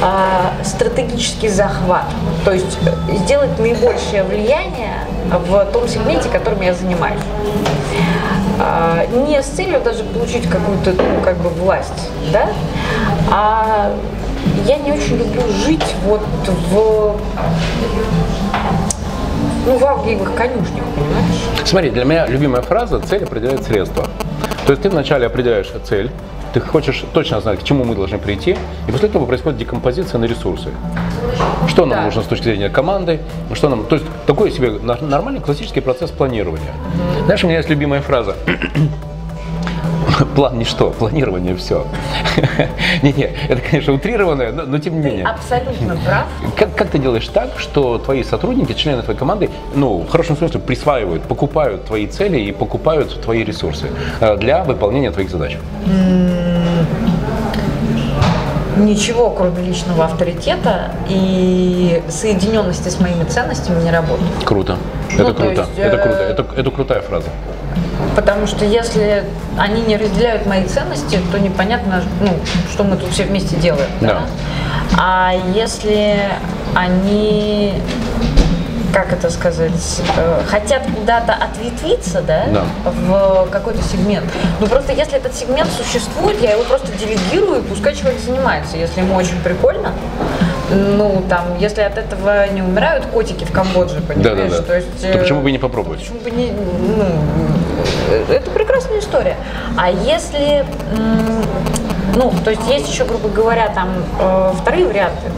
[0.00, 2.06] а, стратегический захват,
[2.44, 4.94] то есть э, сделать наибольшее влияние
[5.30, 7.20] в том сегменте, которым я занимаюсь.
[8.58, 12.48] А, не с целью даже получить какую-то, ну, как бы власть, да,
[13.30, 13.92] а
[14.66, 17.16] я не очень люблю жить вот в
[19.64, 21.42] ну, в авгиевых конюшнях, понимаешь?
[21.64, 24.08] Смотри, для меня любимая фраза «цель определяет средства».
[24.66, 26.10] То есть ты вначале определяешь цель,
[26.54, 28.56] ты хочешь точно знать, к чему мы должны прийти,
[28.88, 30.68] и после этого происходит декомпозиция на ресурсы.
[31.68, 32.04] Что нам Да.
[32.04, 33.20] нужно с точки зрения команды,
[33.54, 33.86] что нам...
[33.86, 36.72] То есть такой себе нормальный классический процесс планирования.
[37.24, 38.36] Знаешь, у меня есть любимая фраза.
[40.34, 41.86] План ничто, планирование все.
[43.02, 45.24] Не-не, это, конечно, утрированное, но, но тем не менее.
[45.24, 46.26] Абсолютно прав.
[46.56, 50.60] Как, как ты делаешь так, что твои сотрудники, члены твоей команды, ну, в хорошем смысле,
[50.60, 53.90] присваивают, покупают твои цели и покупают твои ресурсы
[54.20, 55.56] э, для выполнения твоих задач?
[58.76, 64.30] Ничего, кроме личного авторитета и соединенности с моими ценностями не работает.
[64.44, 64.76] Круто.
[65.14, 65.60] Ну, это то круто.
[65.60, 66.18] есть, это э, круто.
[66.18, 67.28] Это, это крутая фраза.
[68.16, 69.24] Потому что если
[69.58, 72.28] они не разделяют мои ценности, то непонятно, ну,
[72.72, 73.88] что мы тут все вместе делаем.
[74.00, 74.22] Да.
[74.98, 76.18] А если
[76.74, 77.74] они,
[78.92, 82.64] как это сказать, э, хотят куда-то ответвиться, да, Да.
[82.84, 84.26] в какой-то сегмент.
[84.60, 89.00] Ну просто если этот сегмент существует, я его просто делегирую, и пускай человек занимается, если
[89.00, 89.92] ему очень прикольно.
[90.70, 94.50] Ну, там, если от этого не умирают котики в Камбодже, понимаешь?
[94.50, 94.62] Да-да-да.
[94.62, 96.00] То есть, То э, почему бы и не попробовать?
[96.00, 97.04] Почему бы не, ну,
[98.28, 99.36] это прекрасная история.
[99.76, 100.64] А если,
[102.16, 105.30] ну, то есть есть еще, грубо говоря, там э, вторые варианты.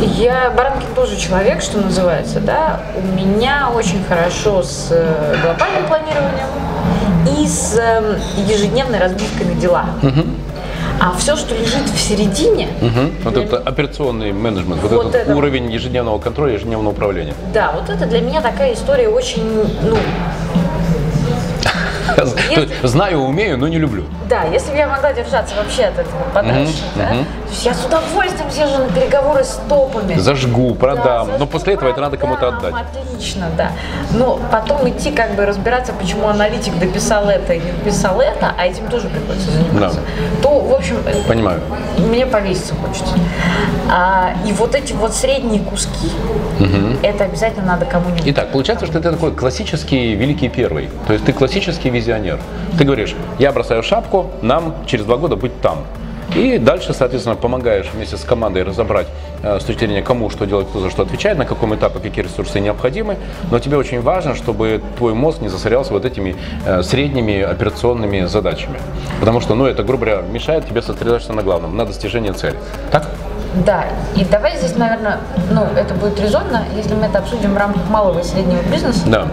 [0.00, 2.80] Я Баранкин тоже человек, что называется, да.
[2.96, 6.46] У меня очень хорошо с э, глобальным планированием
[7.38, 9.86] и с э, ежедневной разбивкой на дела.
[11.06, 13.12] А все, что лежит в середине, Мгм.
[13.24, 15.36] Вот это операционный менеджмент, вот, Вот этот это.
[15.36, 17.34] уровень ежедневного контроля, ежедневного управления.
[17.52, 19.44] Да, вот это для меня такая история очень,
[19.82, 19.98] ну,
[22.82, 24.04] Знаю, умею, но не люблю.
[24.28, 27.84] Да, если бы я могла держаться вообще от этого подальше, да, то есть я с
[27.84, 30.14] удовольствием съезжу на переговоры с топами.
[30.14, 32.74] Зажгу, продам, Да, но после этого это надо кому-то отдать.
[32.74, 33.72] Отлично, да.
[34.12, 38.66] Но потом идти как бы разбираться, почему аналитик дописал это и не дописал это, а
[38.66, 40.00] этим тоже приходится заниматься.
[40.42, 41.60] То, в общем, э, Понимаю.
[41.98, 43.14] мне повеситься хочется.
[43.90, 46.10] А, и вот эти вот средние куски,
[47.02, 48.22] это обязательно надо кому-нибудь.
[48.26, 50.88] Итак, получается, что ты такой классический великий первый.
[51.06, 52.38] То есть ты классический визионер.
[52.78, 55.78] Ты говоришь, я бросаю шапку, нам через два года быть там.
[56.34, 59.06] И дальше, соответственно, помогаешь вместе с командой разобрать
[59.42, 62.24] э, с точки зрения, кому что делать, кто за что отвечает, на каком этапе какие
[62.24, 63.18] ресурсы необходимы.
[63.50, 66.34] Но тебе очень важно, чтобы твой мозг не засорялся вот этими
[66.66, 68.78] э, средними операционными задачами.
[69.20, 72.56] Потому что, ну, это, грубо говоря, мешает тебе сосредоточиться на главном, на достижении цели.
[72.90, 73.06] Так?
[73.64, 73.84] Да,
[74.16, 75.18] и давай здесь, наверное,
[75.50, 79.26] ну, это будет резонно, если мы это обсудим в рамках малого и среднего бизнеса, Да.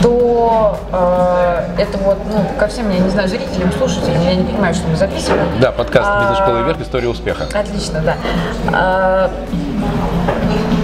[0.00, 4.74] то э, это вот, ну, ко всем, я не знаю, зрителям, слушателям, я не понимаю,
[4.74, 5.46] что мы записываем.
[5.60, 6.80] Да, подкаст А, «Бизнес-школа вверх.
[6.80, 7.44] История успеха».
[7.52, 9.30] Отлично, да.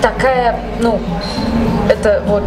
[0.00, 1.00] Такая, ну,
[1.88, 2.44] это вот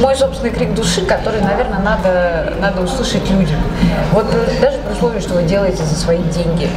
[0.00, 3.58] мой собственный крик души, который, наверное, надо, надо услышать людям.
[4.12, 4.26] Вот
[4.60, 6.68] даже при условии, что вы делаете за свои деньги,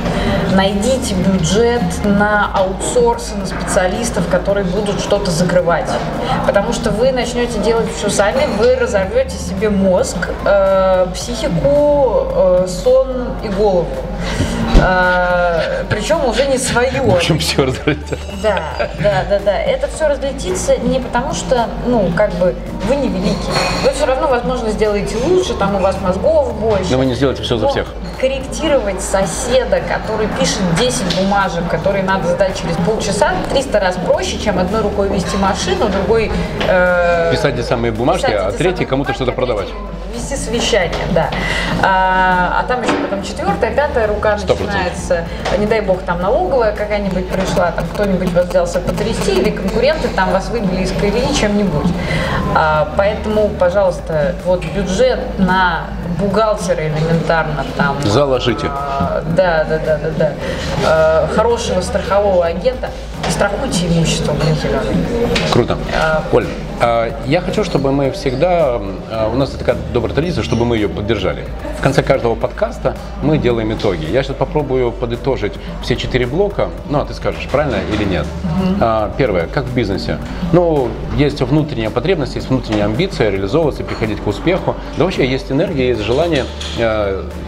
[0.54, 5.90] найдите бюджет на аутсорсы, на специалистов, которые будут что-то закрывать.
[6.46, 13.30] Потому что вы начнете делать все сами, вы разорвете себе мозг, э, психику, э, сон
[13.44, 13.88] и голову.
[14.82, 17.02] Э, причем уже не свое.
[17.08, 18.18] Общем, все разрыто.
[18.42, 18.60] Да,
[19.00, 19.62] да, да, да.
[19.62, 22.56] Это все разлетится не потому, что, ну, как бы,
[22.88, 23.52] вы не великий.
[23.84, 26.92] Вы все равно, возможно, сделаете лучше, там у вас мозгов больше.
[26.92, 27.88] Но вы не сделаете все за Но всех.
[28.20, 34.60] Корректировать соседа, который пишет 10 бумажек, которые надо сдать через полчаса, 300 раз проще, чем
[34.60, 36.32] одной рукой вести машину, другой...
[36.68, 39.68] э, Писать те самые бумажки, а третий кому-то что-то продавать.
[40.14, 41.30] Вести совещание, да.
[41.82, 44.68] А, а там еще потом четвертая, пятая рука Сто процентов.
[44.76, 45.26] начинается.
[45.58, 50.32] Не дай бог, там налоговая какая-нибудь пришла, там кто-нибудь вас взялся потрясти, или конкуренты там
[50.32, 51.92] вас выбили из колеи чем-нибудь.
[52.56, 55.86] А, поэтому, пожалуйста, вот бюджет на
[56.20, 57.96] бухгалтера элементарно там.
[58.04, 58.68] Заложите.
[58.70, 60.32] а, Да, да, да, да, да.
[60.86, 62.90] А, хорошего страхового агента.
[63.30, 64.58] Страхуйте имущество, блин.
[65.54, 65.78] Круто.
[66.34, 66.50] Оль, а,
[67.28, 71.46] я хочу, чтобы мы всегда, а, у нас такая добрая традиция, чтобы мы ее поддержали.
[71.78, 74.06] В конце каждого подкаста мы делаем итоги.
[74.06, 75.54] Я сейчас попробую подытожить
[75.84, 78.26] все четыре блока, ну, а ты скажешь, правильно или нет.
[78.80, 80.18] А, Первое, как в бизнесе.
[80.54, 84.76] Ну, есть внутренняя потребность, есть внутренняя амбиция реализовываться, приходить к успеху.
[84.98, 86.46] Да вообще есть энергия, есть желание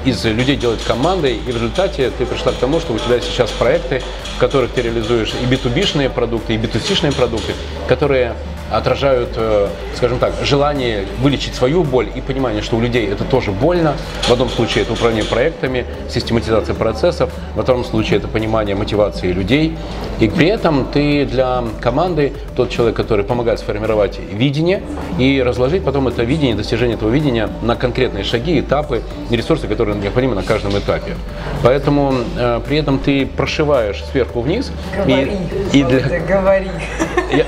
[0.06, 3.50] из людей делать команды, и в результате ты пришла к тому, что у тебя сейчас
[3.50, 4.04] проекты,
[4.36, 7.54] в которых ты реализуешь и B2B-шные продукты, и B2C-шные продукты,
[7.88, 8.34] которые
[8.72, 13.52] отражают, э, скажем так, желание вылечить свою боль и понимание, что у людей это тоже
[13.52, 13.96] больно.
[14.24, 19.78] В одном случае это управление проектами, систематизация процессов, во втором случае это понимание мотивации людей.
[20.20, 24.82] И при этом ты для команды тот человек, который помогает сформировать видение
[25.20, 29.98] и разложить потом это видение, достижение этого видения на конкретные шаги, этапы и ресурсы, которые
[29.98, 31.16] необходимы на каждом этапе.
[31.64, 34.72] Поэтому э, при этом ты прошиваешь сверху вниз.
[34.96, 35.32] Говори,
[35.74, 36.70] и, и для, говори.
[37.32, 37.46] я-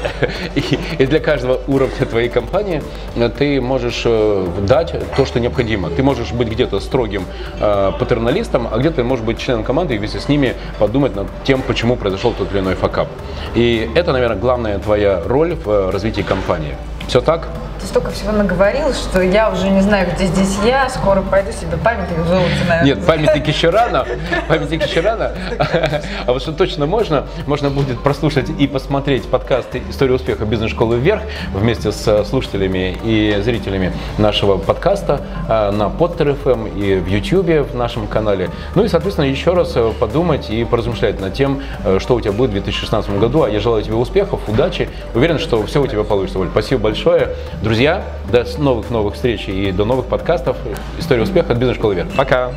[0.56, 2.82] И, и для каждого уровня твоей компании
[3.16, 5.90] э, ты можешь э, дать то, что необходимо.
[5.90, 7.26] Ты можешь быть где-то строгим
[7.60, 11.62] э, патерналистом, а где-то можешь быть членом команды и вместе с ними подумать над тем,
[11.62, 13.08] почему произошел тот или иной факап.
[13.54, 16.76] И это, наверное, главная твоя роль в развитии компании.
[17.08, 17.48] Все так?
[17.80, 20.90] Ты столько всего наговорил, что я уже не знаю, где здесь я.
[20.90, 22.96] Скоро пойду себе памятник в золоте, наверное.
[22.96, 24.06] Нет, памятник еще рано,
[24.48, 25.34] памятник еще рано.
[26.26, 31.22] А вот что точно можно, можно будет прослушать и посмотреть подкасты «История успеха бизнес-школы вверх»
[31.54, 37.76] вместе с слушателями и зрителями нашего подкаста а, на Potter FM и в YouTube в
[37.76, 38.50] нашем канале.
[38.74, 42.32] Ну и, соответственно, еще раз э, подумать и поразмышлять над тем, э, что у тебя
[42.32, 43.44] будет в 2016 году.
[43.44, 44.90] А я желаю тебе успехов, удачи.
[45.14, 46.50] Уверен, что все у тебя получится, Оль.
[46.50, 46.95] Спасибо большое.
[47.62, 50.56] Друзья, до новых-новых встреч и до новых подкастов.
[50.98, 52.10] История успеха от бизнес-школы вверх.
[52.16, 52.52] Пока!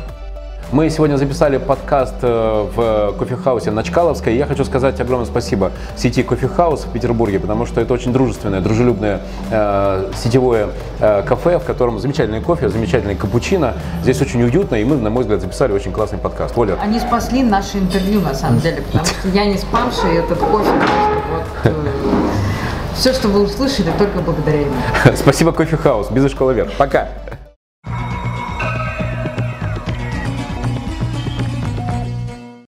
[0.71, 4.37] Мы сегодня записали подкаст э, в кофехаусе на Чкаловской.
[4.37, 9.21] Я хочу сказать огромное спасибо сети Кофехаус в Петербурге, потому что это очень дружественное, дружелюбное
[9.49, 10.69] э, сетевое
[10.99, 13.73] э, кафе, в котором замечательный кофе, замечательный капучино.
[14.03, 16.55] Здесь очень уютно, и мы, на мой взгляд, записали очень классный подкаст.
[16.55, 20.37] Оля, Они спасли наше интервью, на самом деле, потому что я не спамша, и этот
[20.37, 22.08] кофе просто вот...
[22.99, 24.73] все, что вы услышали, только благодаря ему.
[25.15, 26.73] спасибо Кофехаус, бизнес-школа вверх.
[26.73, 27.07] Пока!